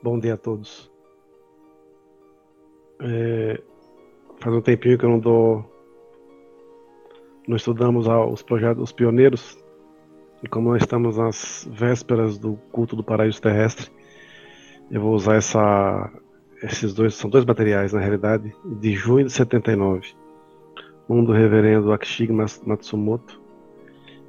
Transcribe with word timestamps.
Bom 0.00 0.16
dia 0.16 0.34
a 0.34 0.36
todos. 0.36 0.88
É, 3.00 3.60
faz 4.38 4.54
um 4.54 4.60
tempinho 4.60 4.96
que 4.96 5.04
eu 5.04 5.10
não 5.10 5.18
dou. 5.18 5.64
Não 7.48 7.56
estudamos 7.56 8.06
os 8.06 8.40
projetos, 8.40 8.80
os 8.84 8.92
pioneiros. 8.92 9.58
E 10.40 10.48
como 10.48 10.70
nós 10.70 10.82
estamos 10.82 11.16
nas 11.16 11.68
vésperas 11.72 12.38
do 12.38 12.54
culto 12.70 12.94
do 12.94 13.02
paraíso 13.02 13.42
terrestre, 13.42 13.90
eu 14.88 15.00
vou 15.00 15.14
usar 15.14 15.34
essa, 15.34 16.12
esses 16.62 16.94
dois, 16.94 17.14
são 17.14 17.28
dois 17.28 17.44
materiais 17.44 17.92
na 17.92 17.98
realidade, 17.98 18.54
de 18.64 18.92
junho 18.92 19.26
de 19.26 19.32
79. 19.32 20.14
Um 21.08 21.24
do 21.24 21.32
reverendo 21.32 21.92
Akishig 21.92 22.32
Matsumoto 22.32 23.42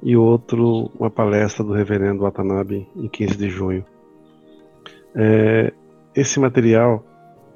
e 0.02 0.16
outro 0.16 0.90
uma 0.98 1.10
palestra 1.10 1.62
do 1.62 1.72
reverendo 1.72 2.22
Watanabe 2.22 2.88
em 2.96 3.06
15 3.06 3.36
de 3.36 3.48
junho. 3.48 3.84
É, 5.14 5.72
esse 6.14 6.38
material 6.38 7.04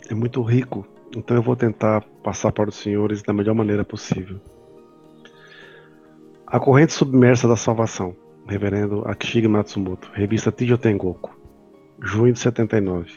é 0.09 0.15
muito 0.15 0.43
rico, 0.43 0.87
então 1.17 1.37
eu 1.37 1.43
vou 1.43 1.57
tentar 1.57 2.03
passar 2.23 2.53
para 2.53 2.69
os 2.69 2.77
senhores 2.77 3.23
da 3.23 3.33
melhor 3.33 3.55
maneira 3.55 3.85
possível. 3.85 4.41
A 6.47 6.61
corrente 6.61 6.93
submersa 6.93 7.49
da 7.49 7.57
salvação, 7.57 8.15
reverendo 8.47 9.03
Akishige 9.07 9.49
Matsumoto, 9.49 10.11
revista 10.13 10.53
Tijo 10.53 10.79
Tengoku, 10.79 11.35
junho 12.03 12.33
de 12.33 12.39
79. 12.39 13.11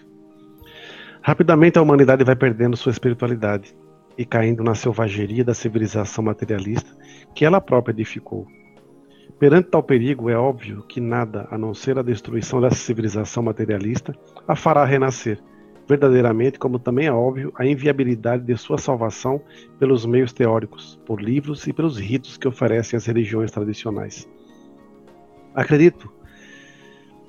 Rapidamente 1.22 1.78
a 1.78 1.82
humanidade 1.82 2.24
vai 2.24 2.36
perdendo 2.36 2.78
sua 2.78 2.92
espiritualidade 2.92 3.76
e 4.18 4.26
caindo 4.26 4.64
na 4.64 4.74
selvageria 4.74 5.44
da 5.44 5.54
civilização 5.54 6.24
materialista 6.24 6.96
que 7.36 7.46
ela 7.46 7.62
própria 7.62 7.92
edificou 7.92 8.48
Perante 9.40 9.70
tal 9.70 9.84
perigo, 9.84 10.30
é 10.30 10.36
óbvio 10.36 10.84
que 10.88 11.00
nada, 11.00 11.48
a 11.52 11.58
não 11.58 11.74
ser 11.74 12.00
a 12.00 12.02
destruição 12.02 12.60
dessa 12.60 12.76
civilização 12.76 13.44
materialista, 13.44 14.16
a 14.48 14.56
fará 14.56 14.84
renascer, 14.84 15.40
verdadeiramente, 15.88 16.58
como 16.58 16.80
também 16.80 17.06
é 17.06 17.12
óbvio 17.12 17.54
a 17.56 17.66
inviabilidade 17.66 18.44
de 18.44 18.58
sua 18.58 18.78
salvação 18.78 19.42
pelos 19.80 20.06
meios 20.06 20.34
teóricos, 20.34 21.00
por 21.06 21.22
livros 21.22 21.68
e 21.68 21.74
pelos 21.74 21.98
ritos 21.98 22.36
que 22.36 22.48
oferecem 22.48 22.98
as 22.98 23.06
religiões 23.06 23.52
tradicionais. 23.52 24.28
Acredito, 25.54 26.12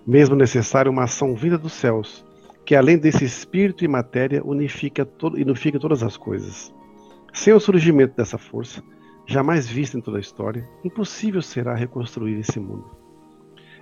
mesmo 0.07 0.35
necessário, 0.35 0.91
uma 0.91 1.05
ação 1.05 1.35
vinda 1.35 1.59
dos 1.59 1.75
céus, 1.75 2.25
que 2.65 2.75
além 2.75 2.99
desse 2.99 3.25
espírito 3.25 3.85
e 3.85 3.89
matéria 3.89 4.43
unifica, 4.45 5.05
to 5.05 5.29
unifica 5.29 5.79
todas 5.79 6.03
as 6.03 6.17
coisas. 6.17 6.75
Sem 7.33 7.53
o 7.53 7.61
surgimento 7.61 8.17
dessa 8.17 8.37
força, 8.37 8.83
jamais 9.29 9.69
vista 9.69 9.99
em 9.99 10.01
toda 10.01 10.17
a 10.17 10.21
história, 10.21 10.67
impossível 10.83 11.43
será 11.43 11.75
reconstruir 11.75 12.41
esse 12.41 12.59
mundo. 12.59 12.97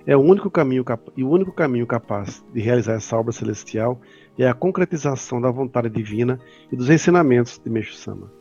É 0.05 0.15
o 0.15 0.19
único 0.19 0.51
caminho 0.51 0.83
e 1.15 1.23
o 1.23 1.29
único 1.29 1.53
caminho 1.53 1.87
capaz 1.87 2.45
de 2.53 2.59
realizar 2.59 2.95
essa 2.95 3.17
obra 3.17 3.31
celestial 3.31 3.99
é 4.37 4.47
a 4.47 4.53
concretização 4.53 5.39
da 5.39 5.49
vontade 5.49 5.89
divina 5.89 6.37
e 6.71 6.75
dos 6.75 6.89
ensinamentos 6.89 7.59
de 7.63 7.69
Meixo 7.69 7.93
Sama. 7.93 8.31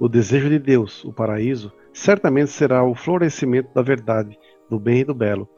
O 0.00 0.08
desejo 0.08 0.48
de 0.48 0.58
Deus, 0.58 1.04
o 1.04 1.12
paraíso, 1.12 1.72
certamente 1.92 2.50
será 2.50 2.82
o 2.82 2.94
florescimento 2.94 3.72
da 3.72 3.82
verdade, 3.82 4.36
do 4.68 4.80
bem 4.80 5.00
e 5.00 5.04
do 5.04 5.14
belo, 5.14 5.48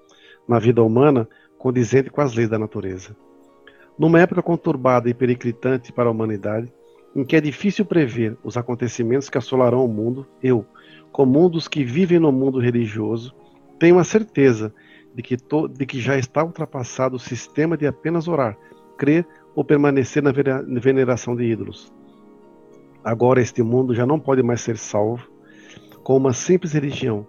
na 0.47 0.58
vida 0.58 0.83
humana 0.83 1.28
condizente 1.58 2.11
com 2.11 2.20
as 2.20 2.34
leis 2.34 2.48
da 2.48 2.58
natureza. 2.58 3.17
Numa 3.98 4.20
época 4.20 4.42
conturbada 4.42 5.08
e 5.08 5.14
periclitante 5.14 5.92
para 5.92 6.08
a 6.08 6.12
humanidade, 6.12 6.73
em 7.14 7.24
que 7.24 7.36
é 7.36 7.41
difícil 7.41 7.84
prever 7.84 8.36
os 8.42 8.56
acontecimentos 8.56 9.28
que 9.28 9.38
assolarão 9.38 9.84
o 9.84 9.88
mundo, 9.88 10.27
eu, 10.42 10.64
como 11.10 11.44
um 11.44 11.48
dos 11.48 11.68
que 11.68 11.84
vivem 11.84 12.18
no 12.18 12.32
mundo 12.32 12.58
religioso, 12.58 13.34
tenho 13.78 13.98
a 13.98 14.05
certeza 14.05 14.72
de 15.14 15.22
que, 15.22 15.36
to, 15.36 15.68
de 15.68 15.84
que 15.84 16.00
já 16.00 16.16
está 16.16 16.42
ultrapassado 16.42 17.16
o 17.16 17.20
sistema 17.20 17.77
de 17.77 17.86
apenas 17.86 18.28
orar, 18.28 18.56
crer 18.96 19.27
ou 19.55 19.64
permanecer 19.64 20.22
na 20.22 20.33
veneração 20.80 21.36
de 21.36 21.44
ídolos. 21.44 21.92
Agora 23.05 23.40
este 23.40 23.62
mundo 23.62 23.94
já 23.94 24.06
não 24.06 24.18
pode 24.18 24.42
mais 24.42 24.60
ser 24.60 24.78
salvo 24.78 25.28
com 26.02 26.17
uma 26.17 26.33
simples 26.33 26.72
religião, 26.72 27.27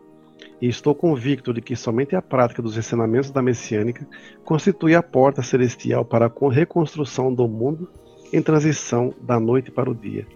e 0.64 0.70
estou 0.70 0.96
convicto 0.96 1.54
de 1.54 1.62
que 1.62 1.76
somente 1.76 2.16
a 2.16 2.22
prática 2.22 2.62
dos 2.62 2.78
ensinamentos 2.78 3.30
da 3.32 3.42
messiânica 3.42 4.08
constitui 4.46 4.96
a 4.96 5.04
porta 5.04 5.42
celestial 5.42 6.06
para 6.06 6.28
a 6.28 6.50
reconstrução 6.50 7.34
do 7.34 7.48
mundo 7.50 7.90
em 8.34 8.42
transição 8.42 9.14
da 9.22 9.40
noite 9.40 9.72
para 9.72 9.90
o 9.90 9.96
dia. 9.96 10.28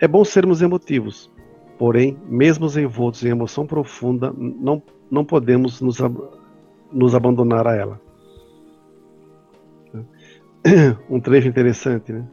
É 0.00 0.06
bom 0.06 0.24
sermos 0.24 0.62
emotivos, 0.62 1.30
porém, 1.76 2.16
mesmo 2.26 2.66
envoltos 2.78 3.24
em 3.24 3.28
emoção 3.28 3.66
profunda, 3.66 4.32
não, 4.34 4.82
não 5.10 5.24
podemos 5.24 5.80
nos, 5.80 5.98
nos 6.90 7.14
abandonar 7.14 7.66
a 7.66 7.74
ela. 7.74 8.00
Um 11.10 11.18
trecho 11.18 11.48
interessante, 11.48 12.12
né? 12.12 12.26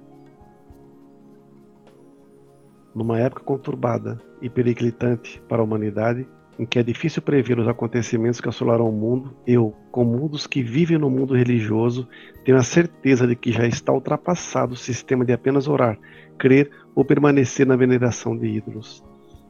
Numa 2.94 3.18
época 3.20 3.44
conturbada 3.44 4.22
e 4.42 4.50
periclitante 4.50 5.42
para 5.48 5.62
a 5.62 5.64
humanidade, 5.64 6.28
em 6.60 6.66
que 6.66 6.80
é 6.80 6.84
difícil 6.84 7.22
prever 7.22 7.60
os 7.60 7.68
acontecimentos 7.68 8.42
que 8.42 8.50
assolarão 8.50 8.90
o 8.90 8.92
mundo, 8.92 9.36
eu, 9.46 9.76
como 9.92 10.24
um 10.24 10.28
dos 10.28 10.48
que 10.48 10.64
vivem 10.64 10.98
no 10.98 11.10
mundo 11.10 11.36
religioso, 11.36 12.08
tenho 12.44 12.58
a 12.58 12.64
certeza 12.64 13.28
de 13.28 13.36
que 13.36 13.52
já 13.52 13.68
está 13.68 13.94
ultrapassado 13.94 14.74
o 14.74 14.78
sistema 14.78 15.24
de 15.24 15.34
apenas 15.34 15.68
orar, 15.68 16.00
crer 16.38 16.72
ou 16.96 17.06
permanecer 17.06 17.68
na 17.68 17.76
veneração 17.76 18.36
de 18.36 18.48
ídolos. 18.48 19.04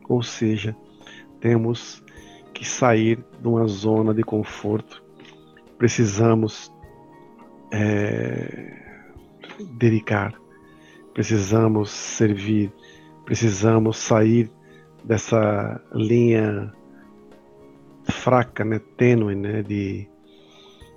Ou 0.09 0.21
seja, 0.21 0.75
temos 1.39 2.03
que 2.53 2.67
sair 2.67 3.23
de 3.39 3.47
uma 3.47 3.67
zona 3.67 4.13
de 4.13 4.23
conforto. 4.23 5.01
Precisamos 5.77 6.73
é, 7.71 8.73
dedicar, 9.77 10.33
precisamos 11.13 11.89
servir, 11.89 12.71
precisamos 13.23 13.97
sair 13.97 14.51
dessa 15.05 15.81
linha 15.93 16.73
fraca, 18.27 18.65
né, 18.65 18.81
tênue, 18.97 19.35
né, 19.35 19.63
de, 19.63 20.05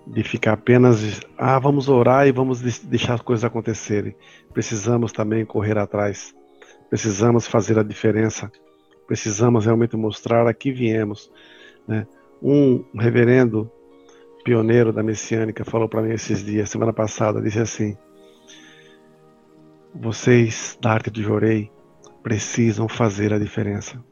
de 0.04 0.24
ficar 0.24 0.54
apenas, 0.54 1.20
ah, 1.38 1.60
vamos 1.60 1.88
orar 1.88 2.26
e 2.26 2.32
vamos 2.32 2.60
deixar 2.82 3.14
as 3.14 3.22
coisas 3.22 3.44
acontecerem. 3.44 4.16
Precisamos 4.52 5.12
também 5.12 5.44
correr 5.44 5.78
atrás, 5.78 6.34
precisamos 6.88 7.46
fazer 7.46 7.78
a 7.78 7.84
diferença, 7.84 8.50
precisamos 9.06 9.64
realmente 9.64 9.96
mostrar 9.96 10.48
a 10.48 10.52
que 10.52 10.72
viemos. 10.72 11.30
Né? 11.86 12.04
Um 12.42 12.84
reverendo 12.98 13.70
pioneiro 14.42 14.92
da 14.92 15.00
messiânica 15.00 15.64
falou 15.64 15.88
para 15.88 16.02
mim 16.02 16.10
esses 16.10 16.44
dias, 16.44 16.68
semana 16.68 16.92
passada, 16.92 17.40
disse 17.40 17.60
assim: 17.60 17.96
vocês 19.94 20.76
da 20.82 20.90
arte 20.90 21.10
do 21.10 21.22
Jorei 21.22 21.70
precisam 22.24 22.88
fazer 22.88 23.32
a 23.32 23.38
diferença. 23.38 24.04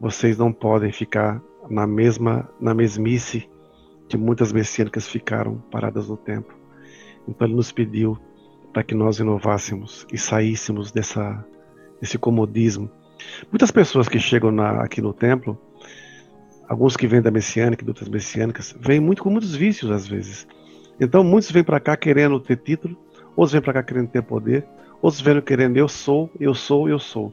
Vocês 0.00 0.36
não 0.36 0.52
podem 0.52 0.90
ficar 0.90 1.40
na 1.68 1.86
mesma 1.86 2.48
na 2.60 2.74
mesmice 2.74 3.48
que 4.08 4.16
muitas 4.16 4.52
messiânicas 4.52 5.08
ficaram 5.08 5.56
paradas 5.70 6.08
no 6.08 6.16
tempo. 6.16 6.54
Então 7.26 7.46
ele 7.46 7.56
nos 7.56 7.72
pediu 7.72 8.18
para 8.72 8.82
que 8.82 8.94
nós 8.94 9.18
inovássemos 9.18 10.06
e 10.12 10.18
saíssemos 10.18 10.92
dessa 10.92 11.44
desse 12.00 12.18
comodismo. 12.18 12.90
Muitas 13.50 13.70
pessoas 13.70 14.08
que 14.08 14.18
chegam 14.18 14.50
na, 14.50 14.82
aqui 14.82 15.00
no 15.00 15.12
templo, 15.12 15.58
alguns 16.68 16.96
que 16.96 17.06
vêm 17.06 17.22
da 17.22 17.30
messiânica 17.30 17.82
e 17.82 17.84
de 17.84 17.90
outras 17.90 18.08
messiânicas, 18.08 18.74
vêm 18.78 19.00
muito 19.00 19.22
com 19.22 19.30
muitos 19.30 19.54
vícios 19.54 19.90
às 19.90 20.06
vezes. 20.06 20.46
Então 21.00 21.24
muitos 21.24 21.50
vêm 21.50 21.64
para 21.64 21.80
cá 21.80 21.96
querendo 21.96 22.38
ter 22.40 22.56
título, 22.56 22.96
outros 23.36 23.52
vêm 23.52 23.62
para 23.62 23.72
cá 23.74 23.82
querendo 23.82 24.08
ter 24.08 24.22
poder, 24.22 24.66
outros 25.00 25.22
vêm 25.22 25.40
querendo 25.40 25.76
eu 25.76 25.88
sou, 25.88 26.30
eu 26.38 26.54
sou, 26.54 26.88
eu 26.88 26.98
sou. 26.98 27.32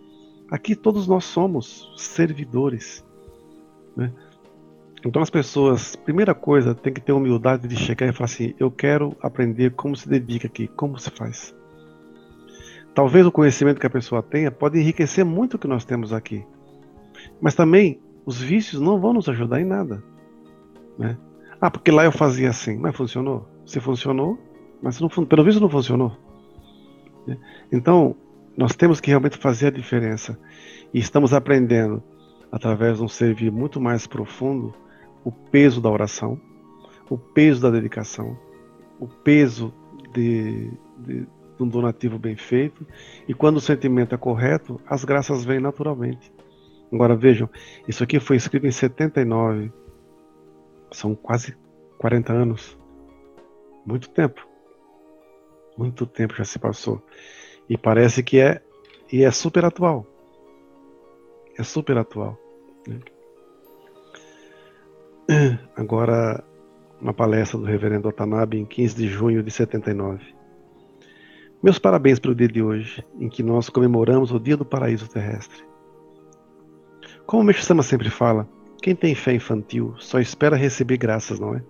Aqui 0.50 0.76
todos 0.76 1.08
nós 1.08 1.24
somos 1.26 1.94
servidores. 1.98 3.04
Né? 3.96 4.12
Então 5.06 5.22
as 5.22 5.30
pessoas, 5.30 5.96
primeira 5.96 6.34
coisa, 6.36 6.76
tem 6.76 6.94
que 6.94 7.02
ter 7.02 7.12
humildade 7.12 7.68
de 7.68 7.76
chegar 7.76 8.08
e 8.08 8.14
falar 8.14 8.26
assim: 8.26 8.54
eu 8.60 8.70
quero 8.70 9.16
aprender 9.22 9.72
como 9.72 9.96
se 9.96 10.08
dedica 10.08 10.48
aqui, 10.48 10.68
como 10.68 10.98
se 11.00 11.10
faz. 11.10 11.56
Talvez 12.94 13.26
o 13.26 13.32
conhecimento 13.32 13.80
que 13.80 13.88
a 13.88 13.90
pessoa 13.90 14.22
tenha 14.22 14.52
pode 14.52 14.80
enriquecer 14.80 15.26
muito 15.26 15.56
o 15.56 15.60
que 15.60 15.68
nós 15.68 15.86
temos 15.86 16.14
aqui, 16.14 16.46
mas 17.40 17.56
também 17.56 18.00
os 18.26 18.40
vícios 18.40 18.82
não 18.82 19.00
vão 19.00 19.14
nos 19.14 19.28
ajudar 19.30 19.60
em 19.60 19.66
nada. 19.66 20.04
Né? 20.98 21.18
Ah, 21.60 21.72
porque 21.72 21.90
lá 21.90 22.04
eu 22.06 22.12
fazia 22.12 22.50
assim, 22.50 22.78
mas 22.78 22.96
funcionou. 22.96 23.48
Se 23.66 23.80
funcionou, 23.80 24.38
mas 24.82 25.00
não, 25.00 25.08
pelo 25.08 25.44
visto 25.44 25.62
não 25.62 25.70
funcionou. 25.70 26.16
Né? 27.26 27.38
Então 27.72 28.16
nós 28.56 28.76
temos 28.76 29.00
que 29.00 29.10
realmente 29.10 29.38
fazer 29.38 29.68
a 29.68 29.72
diferença 29.72 30.38
e 30.94 31.00
estamos 31.00 31.34
aprendendo 31.34 32.04
através 32.52 32.98
de 32.98 33.04
um 33.04 33.08
servir 33.08 33.52
muito 33.52 33.80
mais 33.80 34.06
profundo, 34.06 34.74
o 35.24 35.32
peso 35.32 35.80
da 35.80 35.90
oração, 35.90 36.40
o 37.10 37.18
peso 37.18 37.62
da 37.62 37.70
dedicação, 37.70 38.38
o 39.00 39.08
peso 39.08 39.74
de, 40.14 40.72
de, 40.98 41.22
de, 41.22 41.28
um 41.60 41.68
donativo 41.68 42.18
bem 42.18 42.36
feito, 42.36 42.86
e 43.28 43.34
quando 43.34 43.58
o 43.58 43.62
sentimento 43.62 44.16
é 44.16 44.18
correto, 44.18 44.80
as 44.86 45.06
graças 45.06 45.46
vêm 45.46 45.60
naturalmente. 45.60 46.32
Agora 46.92 47.16
vejam, 47.16 47.50
isso 47.88 48.04
aqui 48.04 48.20
foi 48.20 48.36
escrito 48.36 48.68
em 48.68 48.72
79, 48.72 49.72
são 50.92 51.16
quase 51.16 51.56
40 51.98 52.34
anos, 52.34 52.78
muito 53.86 54.10
tempo. 54.10 54.46
Muito 55.78 56.06
tempo 56.06 56.36
já 56.36 56.44
se 56.44 56.60
passou. 56.60 57.02
E 57.70 57.78
parece 57.78 58.22
que 58.22 58.40
é 58.40 58.62
e 59.12 59.24
é 59.24 59.32
super 59.32 59.66
atual. 59.66 60.06
É 61.62 61.64
super 61.64 61.96
atual. 61.96 62.36
Né? 62.88 63.00
Agora, 65.78 66.44
uma 67.00 67.14
palestra 67.14 67.60
do 67.60 67.66
reverendo 67.66 68.10
Watanabe 68.10 68.58
em 68.58 68.66
15 68.66 68.96
de 68.96 69.08
junho 69.08 69.44
de 69.44 69.52
79. 69.52 70.26
Meus 71.62 71.78
parabéns 71.78 72.18
pelo 72.18 72.34
dia 72.34 72.48
de 72.48 72.64
hoje, 72.64 73.06
em 73.20 73.30
que 73.30 73.44
nós 73.44 73.70
comemoramos 73.70 74.32
o 74.32 74.40
Dia 74.40 74.58
do 74.58 74.66
Paraíso 74.66 75.08
Terrestre. 75.08 75.64
Como 77.28 77.44
o 77.44 77.46
Meixo 77.46 77.62
Sama 77.62 77.84
sempre 77.84 78.10
fala, 78.10 78.50
quem 78.82 78.96
tem 78.96 79.14
fé 79.14 79.36
infantil 79.36 79.94
só 80.00 80.20
espera 80.20 80.56
receber 80.56 80.98
graças, 80.98 81.40
não 81.40 81.54
é? 81.54 81.62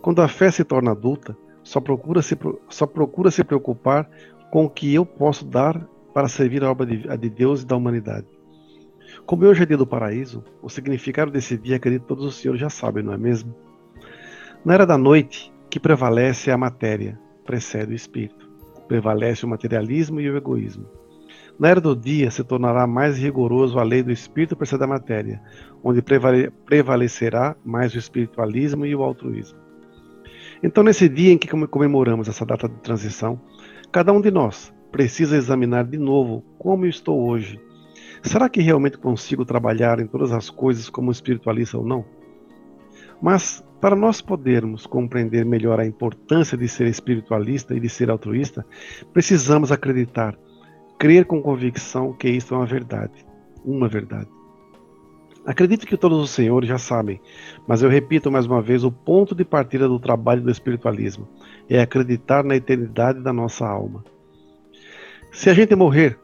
Quando 0.00 0.22
a 0.22 0.28
fé 0.28 0.50
se 0.50 0.64
torna 0.64 0.92
adulta, 0.92 1.36
só 1.62 1.82
procura 1.82 2.22
se, 2.22 2.34
só 2.70 2.86
procura 2.86 3.30
se 3.30 3.44
preocupar 3.44 4.08
com 4.50 4.64
o 4.64 4.70
que 4.70 4.94
eu 4.94 5.04
posso 5.04 5.44
dar 5.44 5.86
para 6.14 6.28
servir 6.28 6.64
a 6.64 6.70
obra 6.70 6.86
de, 6.86 7.06
a 7.10 7.14
de 7.14 7.28
Deus 7.28 7.60
e 7.60 7.66
da 7.66 7.76
humanidade. 7.76 8.37
Como 9.26 9.44
hoje 9.44 9.62
é 9.62 9.66
dia 9.66 9.76
do 9.76 9.86
paraíso, 9.86 10.42
o 10.62 10.68
significado 10.68 11.30
desse 11.30 11.56
dia, 11.56 11.76
acredito 11.76 12.06
todos 12.06 12.24
os 12.24 12.36
senhores 12.36 12.60
já 12.60 12.70
sabem, 12.70 13.02
não 13.02 13.12
é 13.12 13.18
mesmo? 13.18 13.54
Na 14.64 14.74
era 14.74 14.86
da 14.86 14.98
noite, 14.98 15.52
que 15.70 15.78
prevalece 15.78 16.50
a 16.50 16.56
matéria, 16.56 17.18
precede 17.44 17.92
o 17.92 17.96
espírito. 17.96 18.48
Prevalece 18.86 19.44
o 19.44 19.48
materialismo 19.48 20.20
e 20.20 20.30
o 20.30 20.36
egoísmo. 20.36 20.86
Na 21.58 21.68
era 21.68 21.80
do 21.80 21.94
dia, 21.94 22.30
se 22.30 22.42
tornará 22.44 22.86
mais 22.86 23.18
rigoroso 23.18 23.78
a 23.78 23.82
lei 23.82 24.02
do 24.02 24.12
espírito 24.12 24.56
precede 24.56 24.84
a 24.84 24.86
matéria, 24.86 25.42
onde 25.82 26.00
prevalecerá 26.64 27.56
mais 27.64 27.94
o 27.94 27.98
espiritualismo 27.98 28.86
e 28.86 28.94
o 28.94 29.02
altruísmo. 29.02 29.58
Então, 30.62 30.82
nesse 30.82 31.08
dia 31.08 31.32
em 31.32 31.38
que 31.38 31.48
comemoramos 31.66 32.28
essa 32.28 32.46
data 32.46 32.68
de 32.68 32.76
transição, 32.76 33.40
cada 33.92 34.12
um 34.12 34.20
de 34.20 34.30
nós 34.30 34.72
precisa 34.90 35.36
examinar 35.36 35.84
de 35.84 35.98
novo 35.98 36.42
como 36.58 36.84
eu 36.84 36.88
estou 36.88 37.28
hoje. 37.28 37.60
Será 38.22 38.48
que 38.48 38.60
realmente 38.60 38.98
consigo 38.98 39.44
trabalhar 39.44 40.00
em 40.00 40.06
todas 40.06 40.32
as 40.32 40.50
coisas 40.50 40.88
como 40.88 41.10
espiritualista 41.10 41.78
ou 41.78 41.86
não? 41.86 42.04
Mas, 43.20 43.64
para 43.80 43.96
nós 43.96 44.20
podermos 44.20 44.86
compreender 44.86 45.44
melhor 45.44 45.80
a 45.80 45.86
importância 45.86 46.56
de 46.56 46.68
ser 46.68 46.86
espiritualista 46.86 47.74
e 47.74 47.80
de 47.80 47.88
ser 47.88 48.10
altruísta, 48.10 48.64
precisamos 49.12 49.72
acreditar, 49.72 50.36
crer 50.98 51.24
com 51.24 51.42
convicção 51.42 52.12
que 52.12 52.28
isto 52.28 52.54
é 52.54 52.56
uma 52.56 52.66
verdade, 52.66 53.26
uma 53.64 53.88
verdade. 53.88 54.28
Acredito 55.46 55.86
que 55.86 55.96
todos 55.96 56.22
os 56.22 56.30
senhores 56.30 56.68
já 56.68 56.76
sabem, 56.76 57.20
mas 57.66 57.82
eu 57.82 57.88
repito 57.88 58.30
mais 58.30 58.44
uma 58.44 58.60
vez: 58.60 58.84
o 58.84 58.92
ponto 58.92 59.34
de 59.34 59.44
partida 59.44 59.88
do 59.88 59.98
trabalho 59.98 60.42
do 60.42 60.50
espiritualismo 60.50 61.26
é 61.68 61.80
acreditar 61.80 62.44
na 62.44 62.56
eternidade 62.56 63.20
da 63.20 63.32
nossa 63.32 63.66
alma. 63.66 64.04
Se 65.32 65.48
a 65.48 65.54
gente 65.54 65.74
morrer, 65.74 66.18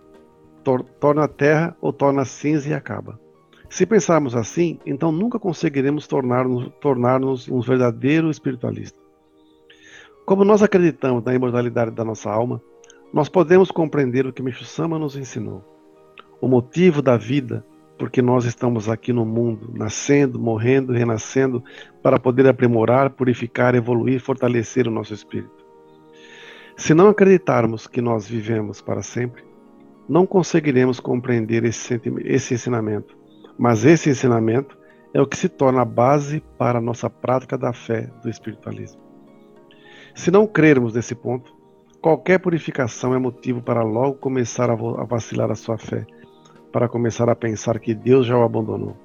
tor 0.64 0.82
torna 0.82 1.24
a 1.24 1.28
terra 1.28 1.76
ou 1.80 1.92
torna 1.92 2.24
cinza 2.24 2.68
e 2.68 2.74
acaba. 2.74 3.20
Se 3.68 3.84
pensarmos 3.84 4.34
assim, 4.34 4.78
então 4.86 5.12
nunca 5.12 5.38
conseguiremos 5.38 6.06
tornar-nos 6.06 6.70
tornar 6.80 7.20
um 7.22 7.60
verdadeiro 7.60 8.30
espiritualista. 8.30 8.98
Como 10.24 10.44
nós 10.44 10.62
acreditamos 10.62 11.22
na 11.22 11.34
imortalidade 11.34 11.90
da 11.90 12.04
nossa 12.04 12.30
alma, 12.30 12.62
nós 13.12 13.28
podemos 13.28 13.70
compreender 13.70 14.26
o 14.26 14.32
que 14.32 14.42
Micho 14.42 14.64
Sama 14.64 14.98
nos 14.98 15.16
ensinou. 15.16 15.62
O 16.40 16.48
motivo 16.48 17.02
da 17.02 17.16
vida 17.16 17.64
porque 17.98 18.20
nós 18.20 18.44
estamos 18.44 18.88
aqui 18.88 19.12
no 19.12 19.24
mundo, 19.24 19.70
nascendo, 19.72 20.38
morrendo, 20.38 20.92
renascendo, 20.92 21.62
para 22.02 22.18
poder 22.18 22.46
aprimorar, 22.46 23.10
purificar, 23.10 23.74
evoluir, 23.74 24.20
fortalecer 24.20 24.88
o 24.88 24.90
nosso 24.90 25.14
espírito. 25.14 25.64
Se 26.76 26.92
não 26.92 27.08
acreditarmos 27.08 27.86
que 27.86 28.00
nós 28.00 28.26
vivemos 28.26 28.80
para 28.80 29.02
sempre, 29.02 29.44
não 30.08 30.26
conseguiremos 30.26 31.00
compreender 31.00 31.64
esse, 31.64 32.00
esse 32.24 32.54
ensinamento. 32.54 33.16
Mas 33.58 33.84
esse 33.84 34.10
ensinamento 34.10 34.76
é 35.12 35.20
o 35.20 35.26
que 35.26 35.36
se 35.36 35.48
torna 35.48 35.82
a 35.82 35.84
base 35.84 36.42
para 36.58 36.78
a 36.78 36.82
nossa 36.82 37.08
prática 37.08 37.56
da 37.56 37.72
fé 37.72 38.10
do 38.22 38.28
espiritualismo. 38.28 39.00
Se 40.14 40.30
não 40.30 40.46
crermos 40.46 40.94
nesse 40.94 41.14
ponto, 41.14 41.54
qualquer 42.00 42.38
purificação 42.38 43.14
é 43.14 43.18
motivo 43.18 43.62
para 43.62 43.82
logo 43.82 44.14
começar 44.14 44.70
a 44.70 44.74
vacilar 44.74 45.50
a 45.50 45.54
sua 45.54 45.78
fé 45.78 46.06
para 46.74 46.88
começar 46.88 47.30
a 47.30 47.36
pensar 47.36 47.78
que 47.78 47.94
Deus 47.94 48.26
já 48.26 48.36
o 48.36 48.42
abandonou. 48.42 48.96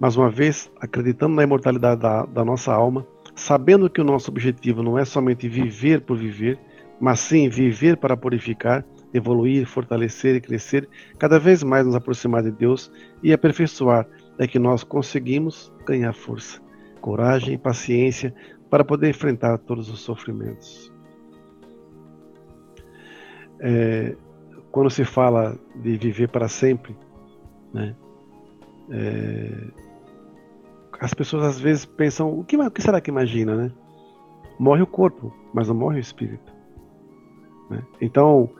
Mais 0.00 0.16
uma 0.16 0.28
vez, 0.28 0.68
acreditando 0.80 1.36
na 1.36 1.44
imortalidade 1.44 2.00
da, 2.00 2.26
da 2.26 2.44
nossa 2.44 2.72
alma, 2.72 3.06
sabendo 3.36 3.88
que 3.88 4.00
o 4.00 4.04
nosso 4.04 4.28
objetivo 4.28 4.82
não 4.82 4.98
é 4.98 5.04
somente 5.04 5.48
viver 5.48 6.00
por 6.00 6.18
viver, 6.18 6.58
mas 7.00 7.20
sim 7.20 7.48
viver 7.48 7.96
para 7.96 8.16
purificar, 8.16 8.84
evoluir, 9.18 9.66
fortalecer 9.66 10.36
e 10.36 10.40
crescer, 10.40 10.88
cada 11.18 11.38
vez 11.38 11.62
mais 11.62 11.84
nos 11.84 11.94
aproximar 11.94 12.42
de 12.42 12.50
Deus 12.50 12.90
e 13.22 13.32
aperfeiçoar, 13.32 14.06
é 14.38 14.46
que 14.46 14.58
nós 14.58 14.82
conseguimos 14.84 15.72
ganhar 15.84 16.12
força, 16.12 16.60
coragem 17.00 17.54
e 17.54 17.58
paciência 17.58 18.34
para 18.70 18.84
poder 18.84 19.10
enfrentar 19.10 19.58
todos 19.58 19.88
os 19.90 20.00
sofrimentos. 20.00 20.92
É, 23.60 24.16
quando 24.70 24.90
se 24.90 25.04
fala 25.04 25.58
de 25.76 25.96
viver 25.96 26.28
para 26.28 26.48
sempre, 26.48 26.96
né, 27.72 27.96
é, 28.90 29.70
as 31.00 31.14
pessoas 31.14 31.44
às 31.44 31.60
vezes 31.60 31.84
pensam: 31.84 32.38
o 32.38 32.44
que, 32.44 32.56
o 32.56 32.70
que, 32.70 32.82
será 32.82 33.00
que 33.00 33.10
imagina, 33.10 33.54
né? 33.54 33.72
Morre 34.58 34.82
o 34.82 34.86
corpo, 34.86 35.32
mas 35.54 35.68
não 35.68 35.74
morre 35.74 35.98
o 35.98 36.00
espírito. 36.00 36.52
Né? 37.70 37.82
Então, 38.00 38.50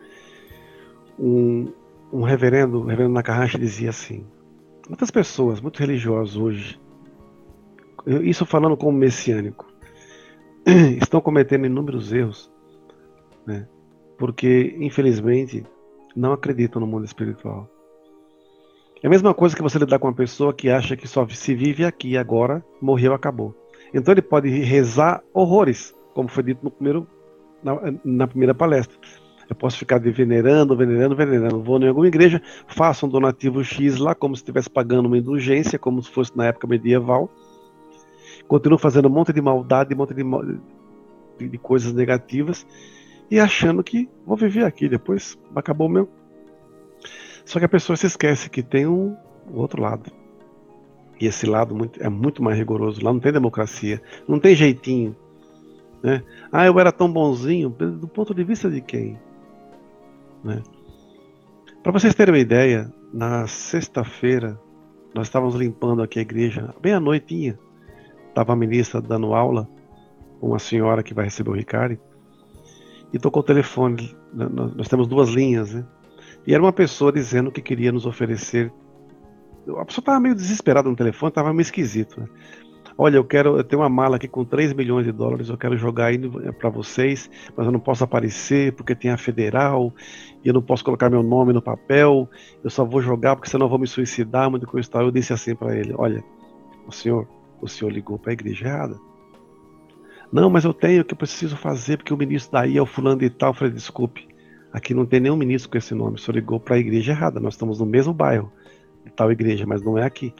um, 1.19 1.73
um 2.12 2.23
reverendo, 2.23 2.81
o 2.81 2.85
reverendo 2.85 3.15
Nakahashi 3.15 3.59
dizia 3.59 3.91
assim: 3.91 4.26
muitas 4.88 5.11
pessoas, 5.11 5.61
muito 5.61 5.79
religiosas 5.79 6.37
hoje, 6.37 6.81
isso 8.23 8.47
falando 8.47 8.76
como 8.76 8.97
messiânico, 8.97 9.67
estão 11.00 11.20
cometendo 11.20 11.67
inúmeros 11.67 12.12
erros, 12.12 12.50
né? 13.47 13.67
porque 14.17 14.76
infelizmente 14.81 15.65
não 16.15 16.32
acreditam 16.32 16.81
no 16.81 16.87
mundo 16.87 17.05
espiritual. 17.05 17.69
É 19.03 19.06
a 19.06 19.11
mesma 19.11 19.32
coisa 19.32 19.55
que 19.55 19.62
você 19.62 19.79
lidar 19.79 19.99
com 19.99 20.09
uma 20.09 20.15
pessoa 20.15 20.53
que 20.53 20.69
acha 20.69 20.97
que 20.97 21.06
só 21.06 21.26
se 21.29 21.55
vive 21.55 21.85
aqui 21.85 22.17
agora, 22.17 22.65
morreu, 22.82 23.15
acabou. 23.15 23.55
Então 23.94 24.12
ele 24.12 24.23
pode 24.23 24.49
rezar 24.49 25.23
horrores, 25.32 25.94
como 26.15 26.29
foi 26.29 26.43
dito 26.43 26.65
no 26.65 26.70
primeiro, 26.70 27.06
na, 27.62 27.79
na 28.05 28.27
primeira 28.27 28.55
palestra. 28.55 28.98
Eu 29.48 29.56
posso 29.56 29.78
ficar 29.78 29.98
venerando, 29.98 30.76
venerando, 30.76 31.17
venerando. 31.17 31.62
Vou 31.62 31.81
em 31.81 31.88
alguma 31.88 32.06
igreja, 32.06 32.43
faço 32.67 33.06
um 33.06 33.08
donativo 33.08 33.64
X 33.64 33.96
lá, 33.96 34.14
como 34.14 34.36
se 34.36 34.43
estivesse 34.43 34.69
pagando 34.69 35.06
uma 35.06 35.17
indulgência, 35.17 35.78
como 35.78 36.02
se 36.02 36.10
fosse 36.10 36.36
na 36.36 36.46
época 36.46 36.67
medieval. 36.67 37.31
Continuo 38.46 38.78
fazendo 38.78 39.08
um 39.08 39.12
monte 39.12 39.32
de 39.32 39.40
maldade, 39.40 39.94
um 39.94 39.98
monte 39.98 40.14
de, 40.14 40.22
de, 41.38 41.48
de 41.48 41.58
coisas 41.58 41.93
negativas 41.93 42.67
e 43.31 43.38
achando 43.38 43.82
que 43.82 44.08
vou 44.26 44.36
viver 44.36 44.64
aqui, 44.64 44.88
depois 44.88 45.38
acabou 45.55 45.86
o 45.86 45.90
meu. 45.90 46.08
Só 47.44 47.58
que 47.58 47.64
a 47.64 47.69
pessoa 47.69 47.96
se 47.96 48.06
esquece 48.06 48.50
que 48.50 48.62
tem 48.62 48.86
um, 48.86 49.17
um 49.50 49.58
outro 49.58 49.82
lado. 49.82 50.10
E 51.20 51.26
esse 51.26 51.46
lado 51.46 51.74
muito, 51.74 52.02
é 52.02 52.08
muito 52.08 52.43
mais 52.43 52.56
rigoroso. 52.56 53.05
Lá 53.05 53.12
não 53.12 53.20
tem 53.20 53.32
democracia, 53.32 54.00
não 54.26 54.38
tem 54.38 54.55
jeitinho. 54.55 55.17
Né? 56.02 56.22
Ah, 56.52 56.67
eu 56.67 56.78
era 56.78 56.93
tão 56.93 57.10
bonzinho, 57.10 57.69
do 57.69 58.06
ponto 58.06 58.34
de 58.34 58.44
vista 58.44 58.70
de 58.70 58.81
quem? 58.81 59.19
Né? 60.45 60.63
Para 61.83 61.93
vocês 61.93 62.15
terem 62.15 62.35
uma 62.35 62.41
ideia, 62.41 62.93
na 63.13 63.47
sexta-feira 63.47 64.61
nós 65.15 65.27
estávamos 65.27 65.55
limpando 65.55 66.03
aqui 66.03 66.19
a 66.19 66.23
igreja, 66.23 66.75
bem 66.81 66.93
à 66.93 67.01
noitinha. 67.01 67.59
Estava 68.29 68.53
a 68.53 68.57
ministra 68.57 69.01
dando 69.01 69.35
aula, 69.35 69.69
uma 70.41 70.59
senhora 70.59 71.03
que 71.03 71.15
vai 71.15 71.25
receber 71.25 71.51
o 71.51 71.55
Ricardo 71.55 71.99
e 73.13 73.19
tocou 73.19 73.41
o 73.41 73.45
telefone. 73.45 74.17
Nós 74.33 74.89
temos 74.89 75.07
duas 75.07 75.31
linhas, 75.31 75.75
né? 75.75 75.85
E 76.47 76.55
era 76.55 76.63
uma 76.63 76.73
pessoa 76.73 77.13
dizendo 77.13 77.51
que 77.51 77.61
queria 77.61 77.91
nos 77.91 78.07
oferecer. 78.07 78.73
A 79.77 79.85
pessoa 79.85 80.03
estava 80.03 80.21
meio 80.21 80.35
desesperada 80.35 80.89
no 80.89 80.97
telefone, 80.97 81.31
estava 81.31 81.53
meio 81.53 81.63
esquisito. 81.63 82.21
Né? 82.21 82.29
Olha, 83.00 83.17
eu 83.17 83.24
quero, 83.24 83.56
eu 83.56 83.62
tenho 83.62 83.81
uma 83.81 83.88
mala 83.88 84.17
aqui 84.17 84.26
com 84.26 84.44
3 84.44 84.72
milhões 84.72 85.06
de 85.06 85.12
dólares, 85.12 85.48
eu 85.48 85.56
quero 85.56 85.76
jogar 85.76 86.06
aí 86.06 86.19
para 86.58 86.69
vocês, 86.69 87.31
mas 87.56 87.64
eu 87.64 87.70
não 87.70 87.78
posso 87.78 88.02
aparecer 88.02 88.72
porque 88.72 88.93
tem 88.93 89.12
a 89.12 89.17
federal, 89.17 89.94
e 90.44 90.48
eu 90.48 90.52
não 90.52 90.60
posso 90.60 90.84
colocar 90.84 91.08
meu 91.08 91.22
nome 91.22 91.52
no 91.52 91.62
papel, 91.62 92.28
eu 92.62 92.69
só 92.69 92.84
vou 92.84 93.00
jogar 93.00 93.36
porque 93.36 93.48
senão 93.48 93.67
eu 93.67 93.70
vou 93.70 93.78
me 93.78 93.86
suicidar, 93.86 94.50
muito 94.50 94.67
coisa 94.67 94.90
tal. 94.90 95.02
Eu 95.02 95.12
disse 95.12 95.32
assim 95.32 95.55
para 95.55 95.76
ele: 95.76 95.94
Olha, 95.96 96.24
o 96.88 96.93
senhor, 96.93 97.28
o 97.62 97.69
senhor 97.69 97.93
ligou 97.93 98.19
para 98.19 98.32
a 98.32 98.34
igreja 98.34 98.67
errada. 98.67 98.98
Não, 100.32 100.50
mas 100.50 100.64
eu 100.64 100.74
tenho 100.74 101.05
que 101.05 101.14
eu 101.14 101.19
preciso 101.19 101.56
fazer, 101.56 101.98
porque 101.98 102.12
o 102.12 102.17
ministro 102.17 102.52
daí 102.52 102.76
é 102.76 102.82
o 102.82 102.86
fulano 102.86 103.20
de 103.20 103.31
tal. 103.31 103.50
Eu 103.50 103.55
falei, 103.55 103.72
desculpe, 103.72 104.28
aqui 104.72 104.93
não 104.93 105.06
tem 105.06 105.20
nenhum 105.20 105.36
ministro 105.36 105.70
com 105.70 105.78
esse 105.78 105.94
nome. 105.94 106.17
O 106.17 106.19
senhor 106.19 106.34
ligou 106.34 106.60
para 106.60 106.74
a 106.74 106.78
igreja 106.78 107.12
errada. 107.12 107.40
Nós 107.40 107.55
estamos 107.55 107.81
no 107.81 107.86
mesmo 107.86 108.12
bairro, 108.12 108.52
tal 109.17 109.32
igreja, 109.32 109.64
mas 109.67 109.82
não 109.82 109.96
é 109.96 110.05
aqui. 110.05 110.34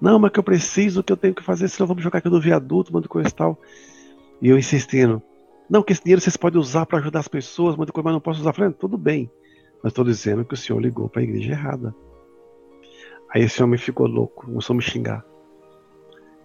Não, 0.00 0.18
mas 0.18 0.32
que 0.32 0.38
eu 0.38 0.42
preciso, 0.42 1.02
que 1.02 1.12
eu 1.12 1.16
tenho 1.16 1.34
que 1.34 1.42
fazer, 1.42 1.68
senão 1.68 1.86
vamos 1.86 2.02
jogar 2.02 2.18
aqui 2.18 2.28
no 2.28 2.40
viaduto, 2.40 2.92
mando 2.92 3.08
coisa 3.08 3.28
e 3.28 3.32
tal. 3.32 3.58
E 4.40 4.48
eu 4.48 4.58
insistindo, 4.58 5.22
Não, 5.68 5.82
que 5.82 5.92
esse 5.92 6.02
dinheiro 6.02 6.20
vocês 6.20 6.36
podem 6.36 6.58
usar 6.60 6.86
para 6.86 6.98
ajudar 6.98 7.20
as 7.20 7.28
pessoas, 7.28 7.76
mas 7.76 7.88
eu 7.94 8.02
não 8.04 8.20
posso 8.20 8.40
usar. 8.40 8.52
Falei, 8.52 8.72
tudo 8.72 8.96
bem, 8.96 9.30
mas 9.82 9.90
estou 9.90 10.04
dizendo 10.04 10.44
que 10.44 10.54
o 10.54 10.56
senhor 10.56 10.80
ligou 10.80 11.08
para 11.08 11.20
a 11.20 11.24
igreja 11.24 11.52
errada. 11.52 11.94
Aí 13.32 13.42
esse 13.42 13.62
homem 13.62 13.78
ficou 13.78 14.06
louco, 14.06 14.46
começou 14.46 14.74
a 14.74 14.76
me 14.76 14.82
xingar. 14.82 15.24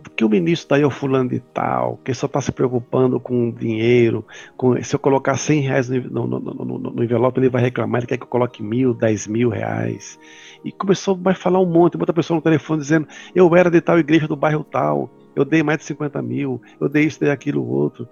Porque 0.01 0.23
o 0.23 0.29
ministro 0.29 0.69
daí 0.69 0.83
é 0.83 0.85
o 0.85 0.91
fulano 0.91 1.29
de 1.29 1.39
tal, 1.39 1.97
que 2.03 2.13
só 2.13 2.25
está 2.25 2.39
se 2.41 2.51
preocupando 2.51 3.19
com 3.19 3.51
dinheiro. 3.51 4.25
Com, 4.55 4.81
se 4.83 4.95
eu 4.95 4.99
colocar 4.99 5.35
100 5.35 5.61
reais 5.61 5.89
no, 5.89 6.27
no, 6.27 6.39
no, 6.39 6.77
no, 6.77 7.03
envelope, 7.03 7.39
ele 7.39 7.49
vai 7.49 7.61
reclamar, 7.61 8.01
ele 8.01 8.07
quer 8.07 8.17
que 8.17 8.23
eu 8.23 8.27
coloque 8.27 8.61
mil, 8.61 8.93
dez 8.93 9.25
mil 9.25 9.49
reais. 9.49 10.19
E 10.63 10.71
começou 10.71 11.19
a 11.25 11.33
falar 11.33 11.59
um 11.59 11.65
monte, 11.65 11.97
outra 11.97 12.13
pessoa 12.13 12.35
no 12.35 12.41
telefone 12.41 12.81
dizendo: 12.81 13.07
Eu 13.33 13.55
era 13.55 13.71
de 13.71 13.81
tal 13.81 13.97
igreja 13.97 14.27
do 14.27 14.35
bairro 14.35 14.63
tal, 14.63 15.09
eu 15.35 15.43
dei 15.45 15.63
mais 15.63 15.79
de 15.79 15.85
50 15.85 16.21
mil, 16.21 16.61
eu 16.79 16.87
dei 16.87 17.05
isso, 17.05 17.19
dei 17.19 17.31
aquilo, 17.31 17.65
outro. 17.67 18.07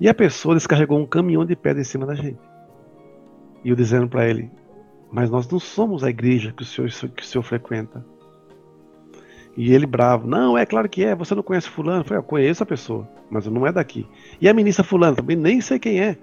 E 0.00 0.08
a 0.08 0.14
pessoa 0.14 0.54
descarregou 0.54 0.98
um 0.98 1.06
caminhão 1.06 1.44
de 1.44 1.54
pedra 1.54 1.80
em 1.80 1.84
cima 1.84 2.06
da 2.06 2.14
gente. 2.14 2.40
E 3.64 3.70
eu 3.70 3.76
dizendo 3.76 4.08
para 4.08 4.28
ele: 4.28 4.50
Mas 5.10 5.30
nós 5.30 5.48
não 5.48 5.58
somos 5.58 6.02
a 6.02 6.10
igreja 6.10 6.52
que 6.52 6.62
o 6.62 6.66
senhor, 6.66 6.90
que 6.90 7.22
o 7.22 7.26
senhor 7.26 7.42
frequenta. 7.42 8.04
E 9.56 9.74
ele 9.74 9.86
bravo, 9.86 10.26
não, 10.26 10.56
é 10.56 10.64
claro 10.64 10.88
que 10.88 11.04
é, 11.04 11.14
você 11.14 11.34
não 11.34 11.42
conhece 11.42 11.68
fulano. 11.68 12.00
Eu 12.00 12.04
falei, 12.04 12.18
eu 12.18 12.24
conheço 12.24 12.62
a 12.62 12.66
pessoa, 12.66 13.08
mas 13.30 13.46
não 13.46 13.66
é 13.66 13.72
daqui. 13.72 14.06
E 14.40 14.48
a 14.48 14.54
ministra 14.54 14.84
fulano, 14.84 15.16
também 15.16 15.36
nem 15.36 15.60
sei 15.60 15.78
quem 15.78 16.00
é. 16.00 16.16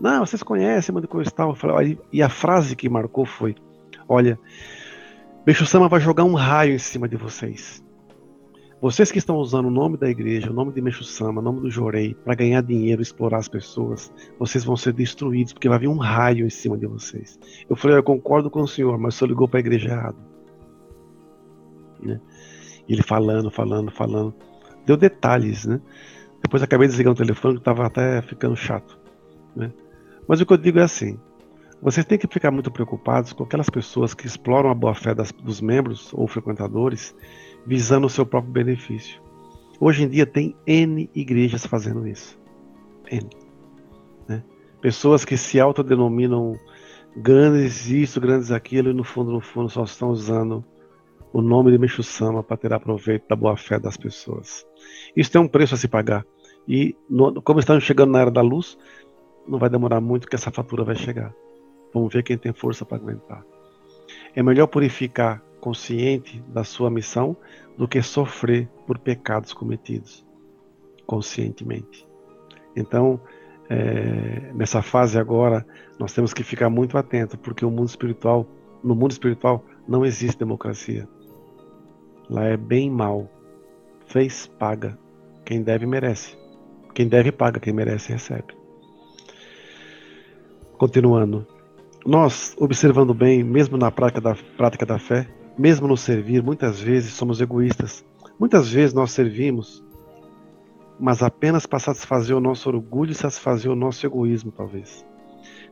Não, 0.00 0.24
vocês 0.24 0.42
conhecem, 0.42 0.94
manda 0.94 1.06
coisa 1.06 1.28
e 1.28 1.32
tal. 1.32 1.50
Eu 1.50 1.54
falei, 1.54 1.98
e 2.10 2.22
a 2.22 2.28
frase 2.28 2.74
que 2.74 2.88
marcou 2.88 3.26
foi, 3.26 3.54
olha, 4.08 4.38
Beixo 5.44 5.66
Sama 5.66 5.88
vai 5.88 6.00
jogar 6.00 6.24
um 6.24 6.34
raio 6.34 6.74
em 6.74 6.78
cima 6.78 7.06
de 7.06 7.16
vocês. 7.16 7.84
Vocês 8.80 9.12
que 9.12 9.18
estão 9.18 9.36
usando 9.36 9.66
o 9.66 9.70
nome 9.70 9.98
da 9.98 10.08
igreja, 10.08 10.50
o 10.50 10.54
nome 10.54 10.72
de 10.72 10.80
Meixo 10.80 11.04
Sama, 11.04 11.42
o 11.42 11.44
nome 11.44 11.60
do 11.60 11.70
Jorei, 11.70 12.14
para 12.14 12.34
ganhar 12.34 12.62
dinheiro, 12.62 13.02
explorar 13.02 13.36
as 13.36 13.48
pessoas, 13.48 14.10
vocês 14.38 14.64
vão 14.64 14.74
ser 14.74 14.94
destruídos, 14.94 15.52
porque 15.52 15.68
vai 15.68 15.78
vir 15.78 15.88
um 15.88 15.98
raio 15.98 16.46
em 16.46 16.50
cima 16.50 16.78
de 16.78 16.86
vocês. 16.86 17.38
Eu 17.68 17.76
falei, 17.76 17.98
eu 17.98 18.02
concordo 18.02 18.50
com 18.50 18.62
o 18.62 18.66
senhor, 18.66 18.98
mas 18.98 19.14
o 19.14 19.18
senhor 19.18 19.28
ligou 19.28 19.46
para 19.46 19.58
a 19.58 19.60
igreja 19.60 19.90
errada. 19.90 20.16
Né? 22.02 22.18
Ele 22.92 23.02
falando, 23.02 23.50
falando, 23.50 23.90
falando. 23.90 24.34
Deu 24.84 24.96
detalhes, 24.96 25.66
né? 25.66 25.80
Depois 26.42 26.62
acabei 26.62 26.88
desligando 26.88 27.14
o 27.14 27.24
telefone 27.24 27.58
estava 27.58 27.86
até 27.86 28.22
ficando 28.22 28.56
chato. 28.56 28.98
Né? 29.54 29.70
Mas 30.26 30.40
o 30.40 30.46
que 30.46 30.52
eu 30.52 30.56
digo 30.56 30.78
é 30.78 30.82
assim: 30.82 31.18
vocês 31.82 32.04
têm 32.04 32.18
que 32.18 32.26
ficar 32.26 32.50
muito 32.50 32.70
preocupados 32.70 33.32
com 33.32 33.44
aquelas 33.44 33.68
pessoas 33.68 34.14
que 34.14 34.26
exploram 34.26 34.70
a 34.70 34.74
boa-fé 34.74 35.14
dos 35.14 35.60
membros 35.60 36.12
ou 36.12 36.26
frequentadores 36.26 37.14
visando 37.66 38.06
o 38.06 38.10
seu 38.10 38.24
próprio 38.26 38.52
benefício. 38.52 39.20
Hoje 39.78 40.04
em 40.04 40.08
dia 40.08 40.26
tem 40.26 40.56
N 40.66 41.08
igrejas 41.14 41.64
fazendo 41.66 42.06
isso. 42.06 42.38
N. 43.10 43.28
Né? 44.28 44.42
Pessoas 44.80 45.24
que 45.24 45.36
se 45.36 45.58
autodenominam 45.58 46.58
grandes 47.16 47.88
isso, 47.88 48.20
grandes 48.20 48.50
aquilo, 48.50 48.90
e 48.90 48.94
no 48.94 49.04
fundo, 49.04 49.32
no 49.32 49.40
fundo, 49.40 49.68
só 49.68 49.84
estão 49.84 50.10
usando 50.10 50.64
o 51.32 51.40
nome 51.40 51.70
de 51.70 51.78
Meixo 51.78 52.02
Sama 52.02 52.42
para 52.42 52.56
tirar 52.56 52.80
proveito 52.80 53.28
da 53.28 53.36
boa-fé 53.36 53.78
das 53.78 53.96
pessoas. 53.96 54.66
Isso 55.14 55.30
tem 55.30 55.40
um 55.40 55.48
preço 55.48 55.74
a 55.74 55.78
se 55.78 55.88
pagar. 55.88 56.24
E 56.66 56.96
no, 57.08 57.40
como 57.42 57.60
estamos 57.60 57.84
chegando 57.84 58.12
na 58.12 58.20
era 58.20 58.30
da 58.30 58.42
luz, 58.42 58.76
não 59.46 59.58
vai 59.58 59.68
demorar 59.68 60.00
muito 60.00 60.28
que 60.28 60.34
essa 60.34 60.50
fatura 60.50 60.84
vai 60.84 60.94
chegar. 60.94 61.34
Vamos 61.92 62.12
ver 62.12 62.22
quem 62.22 62.38
tem 62.38 62.52
força 62.52 62.84
para 62.84 62.98
aguentar. 62.98 63.44
É 64.34 64.42
melhor 64.42 64.66
purificar 64.66 65.42
consciente 65.60 66.40
da 66.48 66.64
sua 66.64 66.90
missão 66.90 67.36
do 67.76 67.86
que 67.86 68.02
sofrer 68.02 68.68
por 68.86 68.98
pecados 68.98 69.52
cometidos 69.52 70.24
conscientemente. 71.06 72.06
Então, 72.76 73.20
é, 73.68 74.52
nessa 74.54 74.80
fase 74.82 75.18
agora, 75.18 75.66
nós 75.98 76.12
temos 76.12 76.32
que 76.32 76.42
ficar 76.42 76.70
muito 76.70 76.96
atento, 76.96 77.36
porque 77.36 77.64
o 77.64 77.70
mundo 77.70 77.88
espiritual, 77.88 78.46
no 78.82 78.94
mundo 78.94 79.10
espiritual, 79.10 79.64
não 79.88 80.04
existe 80.04 80.38
democracia. 80.38 81.08
Lá 82.30 82.44
é 82.44 82.56
bem 82.56 82.88
mal. 82.88 83.28
Fez, 84.06 84.46
paga. 84.46 84.96
Quem 85.44 85.64
deve, 85.64 85.84
merece. 85.84 86.38
Quem 86.94 87.08
deve, 87.08 87.32
paga. 87.32 87.58
Quem 87.58 87.72
merece, 87.72 88.12
recebe. 88.12 88.54
Continuando. 90.78 91.44
Nós, 92.06 92.54
observando 92.56 93.12
bem, 93.12 93.42
mesmo 93.42 93.76
na 93.76 93.90
prática 93.90 94.20
da, 94.20 94.36
prática 94.56 94.86
da 94.86 94.96
fé, 94.96 95.26
mesmo 95.58 95.88
no 95.88 95.96
servir, 95.96 96.40
muitas 96.40 96.80
vezes 96.80 97.14
somos 97.14 97.40
egoístas. 97.40 98.04
Muitas 98.38 98.70
vezes 98.70 98.94
nós 98.94 99.10
servimos, 99.10 99.84
mas 101.00 101.24
apenas 101.24 101.66
para 101.66 101.80
satisfazer 101.80 102.36
o 102.36 102.40
nosso 102.40 102.68
orgulho 102.68 103.10
e 103.10 103.14
satisfazer 103.14 103.70
o 103.70 103.76
nosso 103.76 104.06
egoísmo, 104.06 104.52
talvez. 104.52 105.04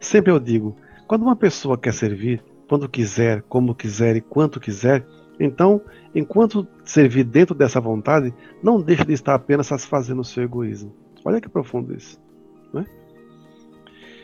Sempre 0.01 0.33
eu 0.33 0.41
digo: 0.41 0.77
quando 1.07 1.23
uma 1.23 1.37
pessoa 1.37 1.79
quer 1.79 1.95
servir, 1.95 2.43
quando 2.69 2.89
quiser, 2.89 3.43
como 3.43 3.77
quiser 3.77 4.17
e 4.17 4.21
quanto 4.21 4.59
quiser, 4.61 5.07
então, 5.39 5.81
enquanto 6.15 6.67
servir 6.85 7.25
dentro 7.25 7.55
dessa 7.55 7.81
vontade, 7.81 8.35
não 8.63 8.81
deixe 8.81 9.05
de 9.05 9.13
estar 9.13 9.35
apenas 9.35 9.67
satisfazendo 9.67 10.21
o 10.21 10.25
seu 10.25 10.43
egoísmo. 10.43 10.95
Olha 11.25 11.41
que 11.41 11.49
profundo 11.49 11.95
isso. 11.95 12.21
Não 12.73 12.83
é? 12.83 12.85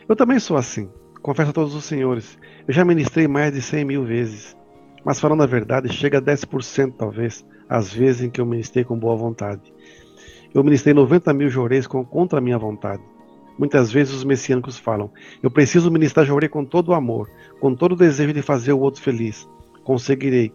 Eu 0.07 0.15
também 0.15 0.39
sou 0.39 0.57
assim, 0.57 0.89
confesso 1.21 1.51
a 1.51 1.53
todos 1.53 1.73
os 1.73 1.85
senhores. 1.85 2.37
Eu 2.67 2.73
já 2.73 2.83
ministrei 2.83 3.27
mais 3.27 3.53
de 3.53 3.61
100 3.61 3.85
mil 3.85 4.03
vezes, 4.03 4.55
mas 5.03 5.19
falando 5.19 5.43
a 5.43 5.47
verdade, 5.47 5.91
chega 5.91 6.17
a 6.17 6.21
10% 6.21 6.93
talvez, 6.97 7.45
às 7.69 7.93
vezes 7.93 8.23
em 8.23 8.29
que 8.29 8.41
eu 8.41 8.45
ministrei 8.45 8.83
com 8.83 8.97
boa 8.97 9.15
vontade. 9.15 9.73
Eu 10.53 10.63
ministrei 10.63 10.93
90 10.93 11.33
mil 11.33 11.49
joreis 11.49 11.87
contra 11.87 12.39
a 12.39 12.41
minha 12.41 12.57
vontade. 12.57 13.03
Muitas 13.57 13.91
vezes 13.91 14.13
os 14.13 14.23
messiânicos 14.23 14.77
falam: 14.77 15.11
Eu 15.41 15.49
preciso 15.49 15.91
ministrar 15.91 16.25
jorei 16.25 16.49
com 16.49 16.65
todo 16.65 16.89
o 16.89 16.93
amor, 16.93 17.29
com 17.59 17.73
todo 17.73 17.93
o 17.93 17.97
desejo 17.97 18.33
de 18.33 18.41
fazer 18.41 18.73
o 18.73 18.79
outro 18.79 19.01
feliz. 19.01 19.47
Conseguirei, 19.83 20.51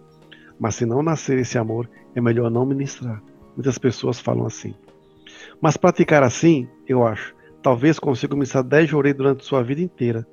mas 0.60 0.74
se 0.74 0.84
não 0.84 1.02
nascer 1.02 1.38
esse 1.38 1.56
amor, 1.56 1.88
é 2.14 2.20
melhor 2.20 2.50
não 2.50 2.66
ministrar. 2.66 3.22
Muitas 3.56 3.78
pessoas 3.78 4.20
falam 4.20 4.44
assim. 4.44 4.74
Mas 5.58 5.78
praticar 5.78 6.22
assim, 6.22 6.68
eu 6.86 7.06
acho, 7.06 7.34
talvez 7.62 7.98
consiga 7.98 8.34
ministrar 8.34 8.62
10 8.62 8.90
jorei 8.90 9.14
durante 9.14 9.44
sua 9.44 9.62
vida 9.62 9.80
inteira. 9.80 10.26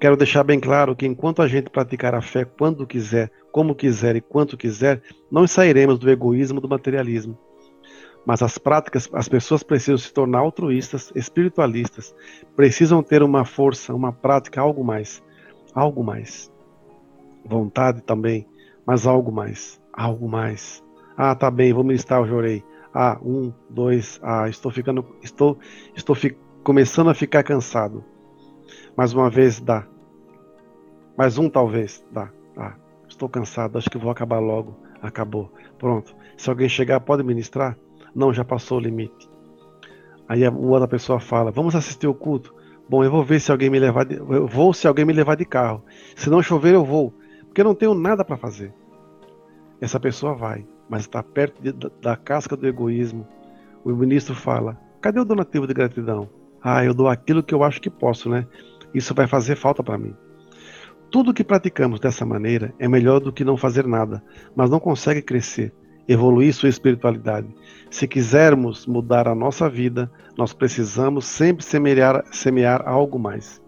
Quero 0.00 0.16
deixar 0.16 0.42
bem 0.42 0.58
claro 0.58 0.96
que 0.96 1.06
enquanto 1.06 1.40
a 1.40 1.46
gente 1.46 1.70
praticar 1.70 2.12
a 2.16 2.20
fé 2.20 2.44
quando 2.44 2.84
quiser, 2.84 3.30
como 3.52 3.76
quiser 3.76 4.16
e 4.16 4.20
quanto 4.20 4.56
quiser, 4.56 5.00
não 5.30 5.46
sairemos 5.46 6.00
do 6.00 6.10
egoísmo 6.10 6.60
do 6.60 6.68
materialismo. 6.68 7.38
Mas 8.26 8.42
as 8.42 8.58
práticas, 8.58 9.08
as 9.12 9.28
pessoas 9.28 9.62
precisam 9.62 9.98
se 9.98 10.12
tornar 10.12 10.40
altruístas, 10.40 11.12
espiritualistas, 11.14 12.12
precisam 12.56 13.02
ter 13.02 13.22
uma 13.22 13.44
força, 13.44 13.94
uma 13.94 14.12
prática, 14.12 14.60
algo 14.60 14.82
mais, 14.82 15.22
algo 15.72 16.02
mais. 16.02 16.50
Vontade 17.44 18.00
também, 18.00 18.46
mas 18.86 19.06
algo 19.06 19.32
mais, 19.32 19.80
algo 19.92 20.28
mais. 20.28 20.82
Ah, 21.16 21.34
tá 21.34 21.50
bem, 21.50 21.72
vou 21.72 21.84
ministrar 21.84 22.22
o 22.22 22.26
jorei. 22.26 22.64
Ah, 22.94 23.18
um, 23.22 23.52
dois, 23.70 24.20
ah, 24.22 24.48
estou 24.48 24.70
ficando, 24.70 25.04
estou, 25.22 25.58
estou 25.94 26.14
fi, 26.14 26.36
começando 26.62 27.10
a 27.10 27.14
ficar 27.14 27.42
cansado. 27.42 28.04
Mais 28.96 29.12
uma 29.12 29.30
vez 29.30 29.60
dá. 29.60 29.86
Mais 31.16 31.38
um 31.38 31.48
talvez 31.48 32.04
dá. 32.10 32.30
Ah, 32.56 32.74
estou 33.08 33.28
cansado, 33.28 33.78
acho 33.78 33.90
que 33.90 33.98
vou 33.98 34.10
acabar 34.10 34.40
logo. 34.40 34.76
Acabou. 35.00 35.52
Pronto. 35.78 36.14
Se 36.36 36.48
alguém 36.48 36.68
chegar, 36.68 37.00
pode 37.00 37.22
ministrar? 37.22 37.76
Não, 38.14 38.32
já 38.32 38.44
passou 38.44 38.78
o 38.78 38.80
limite. 38.80 39.28
Aí 40.28 40.46
uma 40.46 40.72
outra 40.72 40.88
pessoa 40.88 41.18
fala: 41.18 41.50
Vamos 41.50 41.74
assistir 41.74 42.06
o 42.06 42.14
culto. 42.14 42.54
Bom, 42.88 43.02
eu 43.02 43.10
vou 43.10 43.24
ver 43.24 43.40
se 43.40 43.50
alguém 43.50 43.70
me 43.70 43.78
levar. 43.78 44.04
De... 44.04 44.16
Eu 44.16 44.46
vou 44.46 44.72
se 44.72 44.86
alguém 44.86 45.04
me 45.04 45.12
levar 45.12 45.36
de 45.36 45.44
carro. 45.44 45.84
Se 46.14 46.30
não 46.30 46.42
chover, 46.42 46.74
eu 46.74 46.84
vou 46.84 47.12
porque 47.52 47.62
não 47.62 47.74
tenho 47.74 47.92
nada 47.92 48.24
para 48.24 48.38
fazer. 48.38 48.72
Essa 49.78 50.00
pessoa 50.00 50.34
vai, 50.34 50.66
mas 50.88 51.02
está 51.02 51.22
perto 51.22 51.62
de, 51.62 51.70
da, 51.70 51.90
da 52.00 52.16
casca 52.16 52.56
do 52.56 52.66
egoísmo. 52.66 53.28
O 53.84 53.90
ministro 53.90 54.34
fala: 54.34 54.80
cadê 55.02 55.20
o 55.20 55.24
donativo 55.24 55.66
de 55.66 55.74
gratidão? 55.74 56.30
Ah, 56.62 56.82
eu 56.82 56.94
dou 56.94 57.08
aquilo 57.08 57.42
que 57.42 57.52
eu 57.52 57.62
acho 57.62 57.78
que 57.78 57.90
posso, 57.90 58.30
né? 58.30 58.46
Isso 58.94 59.12
vai 59.14 59.26
fazer 59.26 59.56
falta 59.56 59.82
para 59.82 59.98
mim. 59.98 60.16
Tudo 61.10 61.34
que 61.34 61.44
praticamos 61.44 62.00
dessa 62.00 62.24
maneira 62.24 62.72
é 62.78 62.88
melhor 62.88 63.20
do 63.20 63.30
que 63.30 63.44
não 63.44 63.58
fazer 63.58 63.86
nada, 63.86 64.22
mas 64.56 64.70
não 64.70 64.80
consegue 64.80 65.20
crescer, 65.20 65.74
evoluir 66.08 66.54
sua 66.54 66.70
espiritualidade. 66.70 67.54
Se 67.90 68.08
quisermos 68.08 68.86
mudar 68.86 69.28
a 69.28 69.34
nossa 69.34 69.68
vida, 69.68 70.10
nós 70.38 70.54
precisamos 70.54 71.26
sempre 71.26 71.62
semear, 71.62 72.24
semear 72.32 72.88
algo 72.88 73.18
mais. 73.18 73.60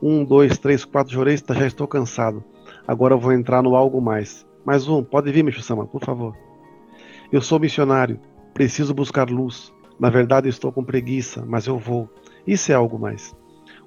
Um, 0.00 0.24
dois, 0.24 0.56
três, 0.56 0.84
quatro, 0.84 1.12
jurei, 1.12 1.36
já 1.36 1.66
estou 1.66 1.88
cansado. 1.88 2.44
Agora 2.88 3.12
eu 3.12 3.20
vou 3.20 3.34
entrar 3.34 3.62
no 3.62 3.76
algo 3.76 4.00
mais. 4.00 4.46
Mais 4.64 4.88
um, 4.88 5.04
pode 5.04 5.30
vir, 5.30 5.44
Micho 5.44 5.60
Sama, 5.60 5.86
por 5.86 6.02
favor. 6.02 6.34
Eu 7.30 7.42
sou 7.42 7.60
missionário, 7.60 8.18
preciso 8.54 8.94
buscar 8.94 9.28
luz. 9.28 9.70
Na 10.00 10.08
verdade, 10.08 10.48
estou 10.48 10.72
com 10.72 10.82
preguiça, 10.82 11.44
mas 11.46 11.66
eu 11.66 11.76
vou. 11.76 12.08
Isso 12.46 12.72
é 12.72 12.74
algo 12.74 12.98
mais. 12.98 13.36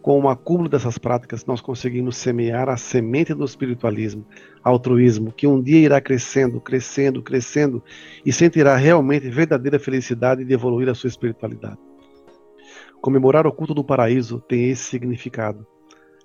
Com 0.04 0.22
o 0.22 0.30
acúmulo 0.30 0.70
dessas 0.70 1.00
práticas, 1.00 1.48
nós 1.48 1.62
conseguimos 1.62 2.16
semear 2.16 2.70
a 2.70 2.78
semente 2.78 3.34
do 3.34 3.44
espiritualismo, 3.44 4.24
altruísmo, 4.64 5.32
que 5.32 5.48
um 5.48 5.60
dia 5.60 5.80
irá 5.80 6.00
crescendo, 6.00 6.62
crescendo, 6.62 7.24
crescendo 7.24 7.84
e 8.24 8.32
sentirá 8.32 8.76
realmente 8.76 9.30
verdadeira 9.30 9.80
felicidade 9.80 10.46
de 10.46 10.54
evoluir 10.54 10.90
a 10.90 10.94
sua 10.94 11.08
espiritualidade. 11.08 11.80
Comemorar 13.02 13.48
o 13.48 13.52
culto 13.52 13.74
do 13.74 13.84
paraíso 13.84 14.40
tem 14.40 14.70
esse 14.70 14.84
significado. 14.84 15.66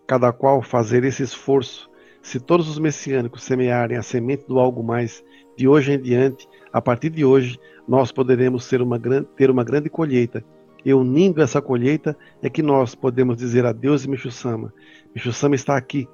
Cada 0.06 0.30
qual 0.30 0.60
fazer 0.60 1.04
esse 1.04 1.22
esforço. 1.22 1.90
Se 2.26 2.40
todos 2.40 2.68
os 2.68 2.76
messiânicos 2.76 3.44
semearem 3.44 3.96
a 3.96 4.02
semente 4.02 4.48
do 4.48 4.58
algo 4.58 4.82
mais, 4.82 5.24
de 5.56 5.68
hoje 5.68 5.92
em 5.92 6.02
diante, 6.02 6.48
a 6.72 6.82
partir 6.82 7.08
de 7.08 7.24
hoje, 7.24 7.56
nós 7.86 8.10
poderemos 8.10 8.68
ter 8.68 8.82
uma, 8.82 8.98
ter 8.98 9.48
uma 9.48 9.62
grande 9.62 9.88
colheita. 9.88 10.44
E 10.84 10.92
unindo 10.92 11.40
essa 11.40 11.62
colheita 11.62 12.18
é 12.42 12.50
que 12.50 12.64
nós 12.64 12.96
podemos 12.96 13.36
dizer 13.36 13.64
adeus 13.64 14.04
e 14.04 14.10
Michusama. 14.10 14.74
Michusama 15.14 15.54
está 15.54 15.76
aqui. 15.76 16.08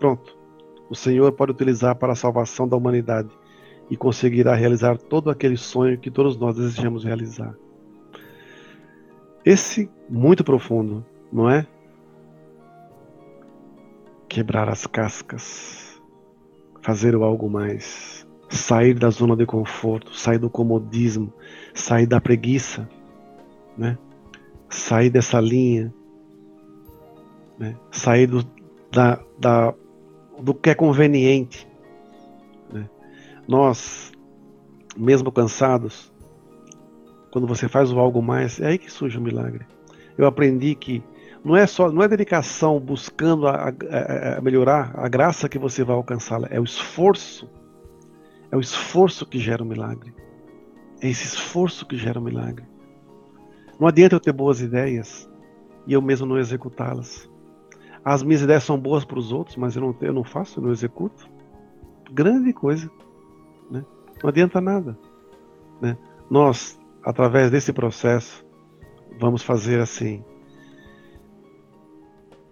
Pronto. 0.00 0.36
O 0.90 0.96
Senhor 0.96 1.30
pode 1.30 1.52
utilizar 1.52 1.94
para 1.94 2.14
a 2.14 2.16
salvação 2.16 2.66
da 2.66 2.76
humanidade 2.76 3.28
e 3.88 3.96
conseguirá 3.96 4.56
realizar 4.56 4.98
todo 4.98 5.30
aquele 5.30 5.56
sonho 5.56 6.00
que 6.00 6.10
todos 6.10 6.36
nós 6.36 6.56
desejamos 6.56 7.04
realizar. 7.04 7.54
Esse 9.44 9.88
muito 10.10 10.42
profundo, 10.42 11.06
não 11.32 11.48
é? 11.48 11.64
Quebrar 14.34 14.68
as 14.68 14.84
cascas, 14.84 16.02
fazer 16.82 17.14
algo 17.14 17.48
mais, 17.48 18.26
sair 18.50 18.92
da 18.92 19.08
zona 19.08 19.36
de 19.36 19.46
conforto, 19.46 20.12
sair 20.12 20.38
do 20.38 20.50
comodismo, 20.50 21.32
sair 21.72 22.04
da 22.04 22.20
preguiça, 22.20 22.88
né? 23.78 23.96
Sair 24.68 25.08
dessa 25.08 25.40
linha, 25.40 25.94
né? 27.56 27.76
Sair 27.92 28.26
do, 28.26 28.44
da, 28.90 29.20
da, 29.38 29.72
do 30.42 30.52
que 30.52 30.70
é 30.70 30.74
conveniente. 30.74 31.68
Né? 32.72 32.90
Nós, 33.46 34.10
mesmo 34.96 35.30
cansados, 35.30 36.12
quando 37.30 37.46
você 37.46 37.68
faz 37.68 37.92
o 37.92 38.00
algo 38.00 38.20
mais, 38.20 38.60
é 38.60 38.66
aí 38.66 38.78
que 38.78 38.90
surge 38.90 39.16
o 39.16 39.22
milagre. 39.22 39.64
Eu 40.18 40.26
aprendi 40.26 40.74
que 40.74 41.04
não 41.44 41.56
é 41.56 41.66
só, 41.66 41.90
não 41.90 42.02
é 42.02 42.08
dedicação 42.08 42.80
buscando 42.80 43.46
a, 43.46 43.68
a, 43.68 44.38
a 44.38 44.40
melhorar 44.40 44.92
a 44.96 45.08
graça 45.08 45.48
que 45.48 45.58
você 45.58 45.84
vai 45.84 45.94
alcançá-la, 45.94 46.48
é 46.50 46.58
o 46.58 46.64
esforço. 46.64 47.50
É 48.50 48.56
o 48.56 48.60
esforço 48.60 49.26
que 49.26 49.38
gera 49.38 49.62
o 49.62 49.66
milagre. 49.66 50.14
É 51.00 51.08
esse 51.08 51.24
esforço 51.24 51.86
que 51.86 51.96
gera 51.96 52.18
o 52.18 52.22
milagre. 52.22 52.64
Não 53.78 53.88
adianta 53.88 54.14
eu 54.14 54.20
ter 54.20 54.32
boas 54.32 54.60
ideias 54.60 55.28
e 55.86 55.92
eu 55.92 56.00
mesmo 56.00 56.26
não 56.26 56.38
executá-las. 56.38 57.28
As 58.04 58.22
minhas 58.22 58.42
ideias 58.42 58.64
são 58.64 58.78
boas 58.78 59.04
para 59.04 59.18
os 59.18 59.32
outros, 59.32 59.56
mas 59.56 59.76
eu 59.76 59.82
não, 59.82 59.96
eu 60.00 60.12
não 60.12 60.24
faço, 60.24 60.60
eu 60.60 60.64
não 60.64 60.72
executo. 60.72 61.28
Grande 62.12 62.52
coisa. 62.52 62.90
Né? 63.70 63.84
Não 64.22 64.30
adianta 64.30 64.60
nada. 64.60 64.96
Né? 65.80 65.98
Nós 66.30 66.78
através 67.04 67.50
desse 67.50 67.72
processo, 67.72 68.44
vamos 69.18 69.42
fazer 69.42 69.80
assim: 69.80 70.24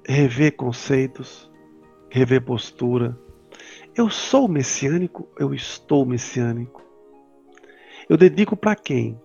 rever 0.07 0.57
conceitos, 0.57 1.51
rever 2.11 2.43
postura. 2.43 3.19
Eu 3.95 4.09
sou 4.09 4.49
messiânico, 4.49 5.29
eu 5.39 5.53
estou 5.55 6.05
messiânico. 6.05 6.83
Eu 8.09 8.17
dedico 8.17 8.57
para 8.57 8.75
quem? 8.75 9.21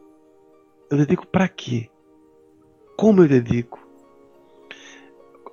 Eu 0.90 0.98
dedico 0.98 1.26
para 1.28 1.48
quê? 1.48 1.90
Como 2.96 3.24
eu 3.24 3.28
dedico? 3.28 3.86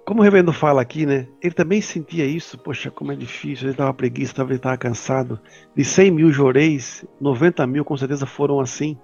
Como 0.07 0.21
o 0.21 0.23
reverendo 0.23 0.52
fala 0.52 0.83
aqui, 0.83 1.07
né? 1.07 1.26
Ele 1.43 1.54
também 1.54 1.81
sentia 1.81 2.26
isso. 2.26 2.59
Poxa, 2.59 2.90
como 2.90 3.12
é 3.12 3.16
difícil. 3.16 3.66
Ele 3.66 3.73
estava 3.73 3.95
preguiça, 3.95 4.43
ele 4.43 4.54
estava 4.54 4.76
cansado. 4.76 5.40
De 5.75 5.83
100 5.83 6.11
mil 6.11 6.31
joreis, 6.31 7.04
90 7.21 7.66
mil 7.66 7.85
com 7.85 7.97
certeza 7.97 8.26
foram 8.26 8.61
assim 8.61 8.99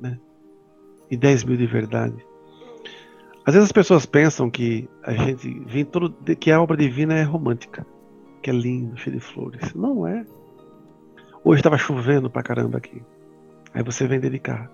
né? 0.00 0.18
e 1.10 1.16
10 1.16 1.44
mil 1.44 1.56
de 1.56 1.66
verdade. 1.66 2.24
Às 3.44 3.54
vezes 3.54 3.68
as 3.68 3.72
pessoas 3.72 4.06
pensam 4.06 4.50
que 4.50 4.88
a 5.02 5.12
gente 5.12 5.48
vem 5.66 5.84
todo 5.84 6.12
que 6.36 6.50
a 6.50 6.60
obra 6.60 6.76
divina 6.76 7.14
é 7.14 7.22
romântica, 7.22 7.86
que 8.42 8.50
é 8.50 8.52
lindo, 8.52 8.96
cheio 8.96 9.16
de 9.16 9.22
flores. 9.22 9.74
Não 9.74 10.06
é. 10.06 10.24
Hoje 11.42 11.60
estava 11.60 11.78
chovendo 11.78 12.28
pra 12.30 12.42
caramba 12.42 12.78
aqui. 12.78 13.02
Aí 13.72 13.82
você 13.82 14.06
vem 14.06 14.20
dedicar. 14.20 14.70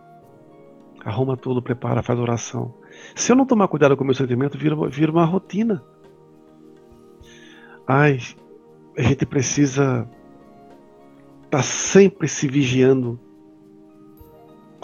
Arruma 1.05 1.37
tudo, 1.37 1.63
prepara, 1.63 2.03
faz 2.03 2.19
oração. 2.19 2.75
Se 3.15 3.31
eu 3.31 3.37
não 3.37 3.47
tomar 3.47 3.69
cuidado 3.69 3.97
com 3.97 4.03
o 4.03 4.07
meu 4.07 4.15
sentimento, 4.15 4.59
vira, 4.59 4.75
vira 4.89 5.13
uma 5.13 5.25
rotina. 5.25 5.83
Ai, 7.87 8.19
a 8.99 9.03
gente 9.03 9.25
precisa 9.25 10.09
estar 11.45 11.59
tá 11.59 11.63
sempre 11.63 12.27
se 12.27 12.49
vigiando 12.49 13.21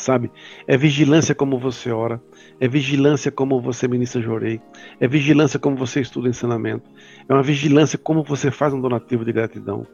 sabe? 0.03 0.31
É 0.67 0.77
vigilância 0.77 1.35
como 1.35 1.59
você 1.59 1.91
ora, 1.91 2.21
é 2.61 2.67
vigilância 2.67 3.31
como 3.31 3.61
você 3.61 3.87
ministra 3.87 4.21
jorei, 4.21 4.61
é 5.01 5.07
vigilância 5.07 5.59
como 5.59 5.77
você 5.77 6.01
estuda 6.01 6.29
ensinamento, 6.29 6.91
é 7.29 7.33
uma 7.33 7.43
vigilância 7.43 7.97
como 7.97 8.23
você 8.23 8.51
faz 8.51 8.75
um 8.75 8.81
donativo 8.81 9.25
de 9.25 9.33
gratidão, 9.33 9.87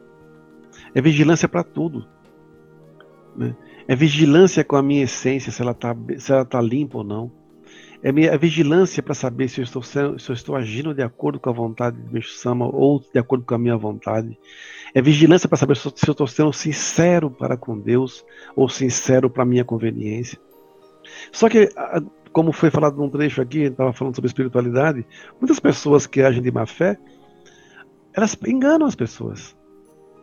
é 0.93 1.01
vigilância 1.01 1.47
para 1.47 1.63
tudo, 1.63 2.07
né? 3.35 3.55
é 3.87 3.95
vigilância 3.95 4.63
com 4.63 4.75
a 4.75 4.81
minha 4.81 5.03
essência, 5.03 5.51
se 5.51 5.61
ela 5.61 5.71
está 5.71 5.95
tá 6.45 6.61
limpa 6.61 6.97
ou 6.97 7.03
não, 7.03 7.31
é 8.01 8.37
vigilância 8.37 9.03
para 9.03 9.13
saber 9.13 9.49
se 9.49 9.59
eu, 9.59 9.63
estou, 9.63 9.83
se 9.83 9.99
eu 9.99 10.15
estou 10.15 10.55
agindo 10.55 10.93
de 10.93 11.01
acordo 11.01 11.39
com 11.39 11.49
a 11.49 11.53
vontade 11.53 11.97
de 12.01 12.21
Sama 12.23 12.65
ou 12.65 12.99
de 12.99 13.19
acordo 13.19 13.43
com 13.43 13.55
a 13.55 13.57
minha 13.57 13.75
vontade. 13.75 14.39
É 14.93 15.01
vigilância 15.01 15.49
para 15.49 15.57
saber 15.57 15.75
se 15.75 15.87
eu 15.87 16.11
estou 16.11 16.27
sendo 16.27 16.53
sincero 16.53 17.29
para 17.29 17.57
com 17.57 17.77
Deus 17.77 18.25
ou 18.55 18.69
sincero 18.69 19.29
para 19.29 19.43
a 19.43 19.45
minha 19.45 19.65
conveniência. 19.65 20.39
Só 21.31 21.49
que, 21.49 21.69
como 22.31 22.53
foi 22.53 22.71
falado 22.71 22.97
num 22.97 23.09
trecho 23.09 23.41
aqui, 23.41 23.63
estava 23.63 23.91
falando 23.91 24.15
sobre 24.15 24.27
espiritualidade, 24.27 25.05
muitas 25.39 25.59
pessoas 25.59 26.07
que 26.07 26.21
agem 26.21 26.41
de 26.41 26.51
má 26.51 26.65
fé, 26.65 26.97
elas 28.13 28.37
enganam 28.47 28.87
as 28.87 28.95
pessoas, 28.95 29.55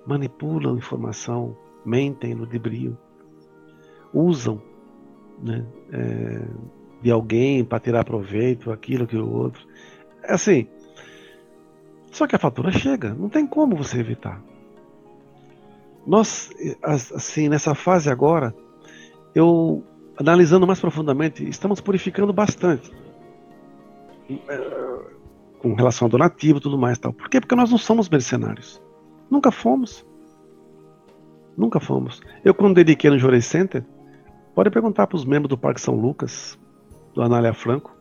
manipulam 0.06 0.76
informação, 0.76 1.56
mentem 1.84 2.34
no 2.34 2.46
debrio, 2.46 2.96
usam 4.12 4.60
né, 5.42 5.64
é, 5.92 6.42
de 7.07 7.12
alguém 7.12 7.64
para 7.64 7.79
tirar 7.79 8.05
proveito, 8.05 8.73
aquilo, 8.73 9.05
aquilo 9.05 9.33
outro. 9.33 9.64
É 10.25 10.35
assim. 10.35 10.66
Só 12.11 12.27
que 12.27 12.35
a 12.35 12.38
fatura 12.38 12.73
chega, 12.73 13.14
não 13.14 13.29
tem 13.29 13.47
como 13.47 13.77
você 13.77 14.01
evitar. 14.01 14.42
Nós, 16.05 16.51
assim, 16.83 17.49
nessa 17.49 17.77
fase 17.77 18.11
agora, 18.11 18.53
eu, 19.37 19.85
analisando 20.19 20.66
mais 20.66 20.81
profundamente, 20.81 21.49
estamos 21.49 21.81
purificando 21.81 22.33
bastante. 22.33 22.90
É, 24.49 25.01
com 25.61 25.75
relação 25.75 26.07
ao 26.07 26.11
donativo 26.11 26.59
e 26.59 26.61
tudo 26.61 26.77
mais. 26.77 26.99
Tal. 26.99 27.12
Por 27.12 27.29
quê? 27.29 27.40
Porque 27.40 27.55
nós 27.55 27.71
não 27.71 27.79
somos 27.79 28.09
mercenários. 28.09 28.83
Nunca 29.31 29.53
fomos. 29.53 30.05
Nunca 31.57 31.79
fomos. 31.79 32.21
Eu, 32.45 32.53
quando 32.53 32.75
dediquei 32.75 33.11
no 33.11 33.19
Jorei 33.19 33.42
Center, 33.42 33.85
pode 34.57 34.71
perguntar 34.71 35.07
para 35.07 35.16
os 35.16 35.25
membros 35.25 35.51
do 35.51 35.57
Parque 35.57 35.81
São 35.81 35.95
Lucas, 35.95 36.59
do 37.16 37.22
Anália 37.22 37.55
Franco, 37.55 37.96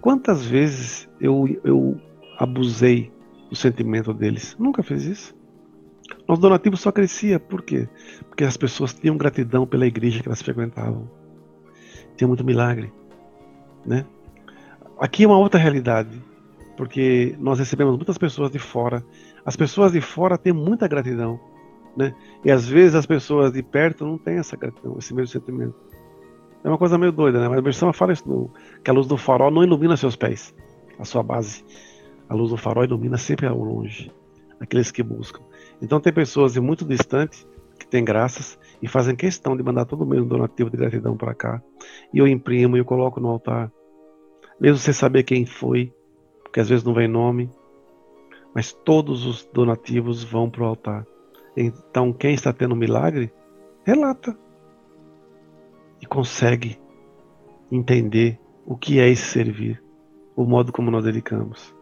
quantas 0.00 0.46
vezes 0.46 1.10
eu, 1.20 1.60
eu 1.64 2.00
abusei 2.38 3.12
do 3.50 3.56
sentimento 3.56 4.14
deles? 4.14 4.56
Nunca 4.60 4.80
fiz 4.80 5.02
isso. 5.02 5.34
Nosso 6.28 6.40
donativo 6.40 6.76
só 6.76 6.92
crescia, 6.92 7.40
por 7.40 7.62
quê? 7.62 7.88
Porque 8.28 8.44
as 8.44 8.56
pessoas 8.56 8.94
tinham 8.94 9.16
gratidão 9.16 9.66
pela 9.66 9.86
igreja 9.86 10.22
que 10.22 10.28
elas 10.28 10.40
frequentavam. 10.40 11.10
Tinha 12.16 12.28
muito 12.28 12.44
milagre, 12.44 12.92
né? 13.84 14.06
Aqui 15.00 15.24
é 15.24 15.26
uma 15.26 15.38
outra 15.38 15.58
realidade, 15.58 16.22
porque 16.76 17.34
nós 17.40 17.58
recebemos 17.58 17.96
muitas 17.96 18.16
pessoas 18.16 18.52
de 18.52 18.58
fora. 18.60 19.04
As 19.44 19.56
pessoas 19.56 19.90
de 19.90 20.00
fora 20.00 20.38
têm 20.38 20.52
muita 20.52 20.86
gratidão, 20.86 21.40
né? 21.96 22.14
E 22.44 22.52
às 22.52 22.68
vezes 22.68 22.94
as 22.94 23.06
pessoas 23.06 23.52
de 23.52 23.64
perto 23.64 24.06
não 24.06 24.16
têm 24.16 24.36
essa 24.36 24.56
gratidão, 24.56 24.96
esse 24.96 25.12
mesmo 25.12 25.32
sentimento. 25.32 25.74
É 26.64 26.68
uma 26.68 26.78
coisa 26.78 26.96
meio 26.96 27.12
doida, 27.12 27.40
né? 27.40 27.48
Mas 27.48 27.58
a 27.58 27.62
versão 27.62 27.92
fala 27.92 28.12
isso, 28.12 28.50
que 28.84 28.90
a 28.90 28.94
luz 28.94 29.06
do 29.06 29.16
farol 29.16 29.50
não 29.50 29.64
ilumina 29.64 29.96
seus 29.96 30.14
pés, 30.14 30.54
a 30.98 31.04
sua 31.04 31.22
base. 31.22 31.64
A 32.28 32.34
luz 32.34 32.50
do 32.50 32.56
farol 32.56 32.84
ilumina 32.84 33.18
sempre 33.18 33.46
ao 33.46 33.58
longe, 33.58 34.12
aqueles 34.60 34.90
que 34.90 35.02
buscam. 35.02 35.42
Então 35.80 36.00
tem 36.00 36.12
pessoas 36.12 36.52
de 36.52 36.60
muito 36.60 36.84
distante 36.84 37.46
que 37.78 37.86
têm 37.86 38.04
graças 38.04 38.58
e 38.80 38.86
fazem 38.86 39.16
questão 39.16 39.56
de 39.56 39.62
mandar 39.62 39.84
todo 39.84 40.06
mês 40.06 40.22
um 40.22 40.28
donativo 40.28 40.70
de 40.70 40.76
gratidão 40.76 41.16
para 41.16 41.34
cá. 41.34 41.60
E 42.14 42.18
eu 42.18 42.28
imprimo 42.28 42.76
e 42.76 42.80
eu 42.80 42.84
coloco 42.84 43.20
no 43.20 43.28
altar. 43.28 43.70
Mesmo 44.60 44.78
sem 44.78 44.94
saber 44.94 45.24
quem 45.24 45.44
foi, 45.44 45.92
porque 46.44 46.60
às 46.60 46.68
vezes 46.68 46.84
não 46.84 46.94
vem 46.94 47.08
nome, 47.08 47.50
mas 48.54 48.72
todos 48.72 49.26
os 49.26 49.44
donativos 49.52 50.22
vão 50.22 50.48
para 50.48 50.62
o 50.62 50.66
altar. 50.66 51.04
Então 51.56 52.12
quem 52.12 52.34
está 52.34 52.52
tendo 52.52 52.76
milagre, 52.76 53.32
relata 53.84 54.38
consegue 56.12 56.78
entender 57.70 58.38
o 58.66 58.76
que 58.76 59.00
é 59.00 59.08
esse 59.08 59.24
servir, 59.24 59.82
o 60.36 60.44
modo 60.44 60.70
como 60.70 60.90
nós 60.90 61.04
dedicamos. 61.04 61.74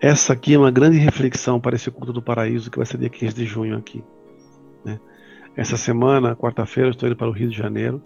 Essa 0.00 0.32
aqui 0.32 0.54
é 0.54 0.58
uma 0.58 0.70
grande 0.70 0.96
reflexão 0.96 1.60
para 1.60 1.74
esse 1.74 1.90
culto 1.90 2.12
do 2.12 2.22
paraíso 2.22 2.70
que 2.70 2.76
vai 2.76 2.86
ser 2.86 2.98
dia 2.98 3.08
15 3.08 3.34
de 3.34 3.44
junho 3.44 3.76
aqui. 3.76 4.04
Né? 4.84 5.00
Essa 5.56 5.76
semana, 5.76 6.36
quarta-feira, 6.36 6.90
estou 6.90 7.08
indo 7.08 7.16
para 7.16 7.28
o 7.28 7.32
Rio 7.32 7.50
de 7.50 7.56
Janeiro. 7.56 8.00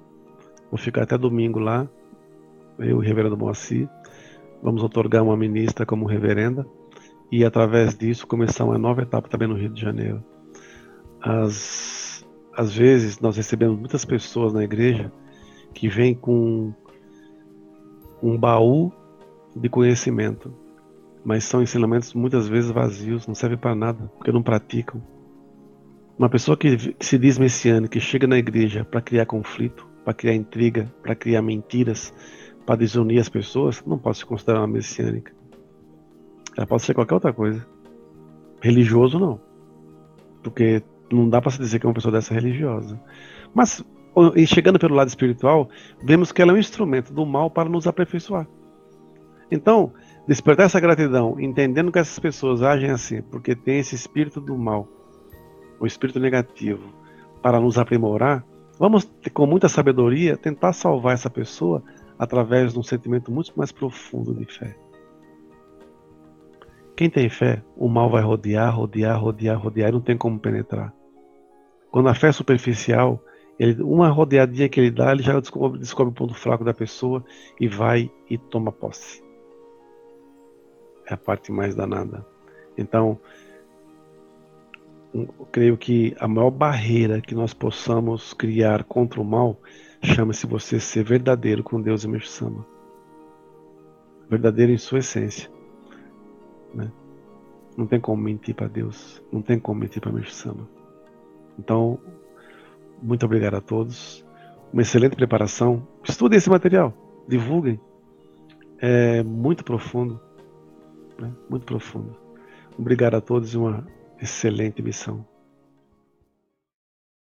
Vou 0.71 0.79
ficar 0.79 1.03
até 1.03 1.19
domingo 1.19 1.59
lá, 1.59 1.87
eu 2.79 2.87
e 2.87 2.93
o 2.95 2.99
reverendo 2.99 3.37
Moacir, 3.37 3.87
vamos 4.63 4.83
otorgar 4.83 5.23
uma 5.23 5.37
ministra 5.37 5.85
como 5.85 6.07
reverenda 6.07 6.67
e 7.31 7.45
através 7.45 7.95
disso 7.95 8.27
começar 8.27 8.65
uma 8.65 8.79
nova 8.79 9.03
etapa 9.03 9.29
também 9.29 9.49
no 9.49 9.55
Rio 9.55 9.69
de 9.69 9.83
Janeiro. 9.83 10.25
As, 11.21 12.25
às 12.57 12.75
vezes 12.75 13.21
nós 13.21 13.37
recebemos 13.37 13.79
muitas 13.79 14.03
pessoas 14.07 14.55
na 14.55 14.65
igreja 14.65 15.13
que 15.73 15.89
vêm 15.89 16.15
com 16.15 16.73
um 18.23 18.39
baú 18.39 18.93
de 19.55 19.69
conhecimento, 19.69 20.53
mas 21.25 21.45
são 21.45 21.63
ensinamentos 21.63 22.15
muitas 22.15 22.49
vezes 22.49 22.71
vazios, 22.71 23.27
não 23.27 23.35
servem 23.35 23.59
para 23.59 23.75
nada, 23.75 24.11
porque 24.17 24.33
não 24.33 24.43
praticam. 24.43 25.03
Uma 26.19 26.29
pessoa 26.29 26.57
que, 26.57 26.95
se 27.01 27.19
diz 27.19 27.39
messiânica, 27.39 27.93
que 27.93 28.01
chega 28.01 28.27
na 28.27 28.39
igreja 28.39 28.85
para 28.85 29.01
criar 29.01 29.27
conflito, 29.27 29.87
para 30.05 30.15
criar 30.15 30.35
intriga, 30.35 30.93
para 31.03 31.15
criar 31.15 31.43
mentiras, 31.43 32.13
para 32.67 32.77
desunir 32.77 33.21
as 33.21 33.29
pessoas, 33.29 33.83
não 33.85 33.99
pode 33.99 34.19
se 34.19 34.27
considerar 34.27 34.61
uma 34.61 34.69
messiânica. 34.69 35.33
Ela 36.57 36.67
pode 36.67 36.83
ser 36.83 36.95
qualquer 36.95 37.15
outra 37.15 37.33
coisa. 37.33 37.67
Religioso 38.61 39.19
não. 39.19 39.41
Porque 40.43 40.83
não 41.11 41.29
dá 41.29 41.41
para 41.41 41.51
se 41.51 41.59
dizer 41.59 41.79
que 41.79 41.87
uma 41.87 41.95
pessoa 41.95 42.13
dessa 42.13 42.35
é 42.35 42.39
religiosa. 42.39 43.01
Mas 43.55 43.85
chegando 44.47 44.79
pelo 44.79 44.95
lado 44.95 45.09
espiritual, 45.09 45.69
vemos 46.03 46.33
que 46.33 46.43
ela 46.43 46.53
é 46.53 46.55
um 46.55 46.59
instrumento 46.59 47.13
do 47.13 47.25
mal 47.25 47.51
para 47.51 47.69
nos 47.69 47.87
aperfeiçoar. 47.87 48.47
Então, 49.51 49.93
despertar 50.27 50.67
essa 50.67 50.81
gratidão, 50.81 51.39
entendendo 51.39 51.93
que 51.93 51.99
essas 51.99 52.19
pessoas 52.19 52.63
agem 52.63 52.91
assim, 52.91 53.23
porque 53.23 53.55
tem 53.55 53.79
esse 53.79 53.95
espírito 53.95 54.41
do 54.41 54.57
mal, 54.57 54.89
o 55.79 55.87
espírito 55.87 56.21
negativo, 56.21 56.93
para 57.43 57.61
nos 57.61 57.77
aprimorar, 57.77 58.45
vamos, 58.79 59.11
com 59.35 59.47
muita 59.47 59.69
sabedoria, 59.69 60.37
tentar 60.37 60.73
salvar 60.73 61.15
essa 61.15 61.29
pessoa 61.29 61.83
através 62.19 62.73
de 62.73 62.79
um 62.79 62.83
sentimento 62.83 63.33
muito 63.33 63.53
mais 63.57 63.73
profundo 63.73 64.35
de 64.35 64.47
fé. 64.47 64.77
Quem 66.97 67.11
tem 67.11 67.29
fé, 67.29 67.63
o 67.77 67.89
mal 67.89 68.09
vai 68.11 68.23
rodear, 68.23 68.75
rodear, 68.77 69.21
rodear, 69.21 69.59
rodear 69.59 69.89
e 69.89 69.93
não 69.93 70.01
tem 70.01 70.17
como 70.17 70.39
penetrar. 70.39 70.95
Quando 71.91 72.09
a 72.09 72.15
fé 72.15 72.29
é 72.29 72.33
superficial, 72.33 73.23
ele, 73.63 73.81
uma 73.81 74.09
rodeadinha 74.09 74.69
que 74.69 74.81
ele 74.81 74.91
dá, 74.91 75.13
ele 75.13 75.23
já 75.23 75.39
descobre, 75.39 75.79
descobre 75.79 76.11
o 76.11 76.15
ponto 76.15 76.35
fraco 76.35 76.65
da 76.65 76.75
pessoa 76.75 77.25
e 77.61 77.69
vai 77.69 78.11
e 78.29 78.37
toma 78.37 78.73
posse. 78.73 79.23
É 81.07 81.15
a 81.15 81.17
parte 81.17 81.53
mais 81.53 81.73
danada. 81.73 82.27
Então, 82.77 83.21
creio 85.53 85.77
que 85.77 86.13
a 86.19 86.27
maior 86.27 86.51
barreira 86.51 87.21
que 87.21 87.37
nós 87.37 87.55
possamos 87.55 88.35
criar 88.35 88.83
contra 88.83 89.21
o 89.21 89.25
mal 89.25 89.57
chama-se 90.03 90.45
você 90.45 90.81
ser 90.81 91.05
verdadeiro 91.05 91.63
com 91.63 91.81
Deus 91.81 92.03
e 92.03 92.09
Meshama. 92.09 92.67
Verdadeiro 94.29 94.73
em 94.73 94.79
sua 94.79 94.99
essência. 94.99 95.49
Né? 96.75 96.91
Não 97.77 97.87
tem 97.87 98.01
como 98.01 98.21
mentir 98.21 98.57
para 98.57 98.67
Deus, 98.67 99.23
não 99.31 99.41
tem 99.41 99.61
como 99.61 99.79
mentir 99.79 100.03
para 100.03 100.11
Meshama. 100.11 100.69
Então, 101.57 102.01
muito 103.03 103.27
obrigado 103.27 103.55
a 103.55 103.61
todos. 103.61 104.25
Uma 104.73 104.83
excelente 104.83 105.17
preparação. 105.17 105.87
Estudem 106.05 106.39
esse 106.39 106.49
material, 106.49 106.95
divulguem. 107.29 107.81
É 108.79 109.23
muito 109.23 109.65
profundo, 109.65 110.21
né? 111.19 111.31
muito 111.51 111.67
profundo. 111.67 112.17
Obrigado 112.79 113.15
a 113.15 113.21
todos 113.21 113.53
e 113.53 113.59
uma 113.59 113.87
excelente 114.21 114.83
missão. 114.83 115.27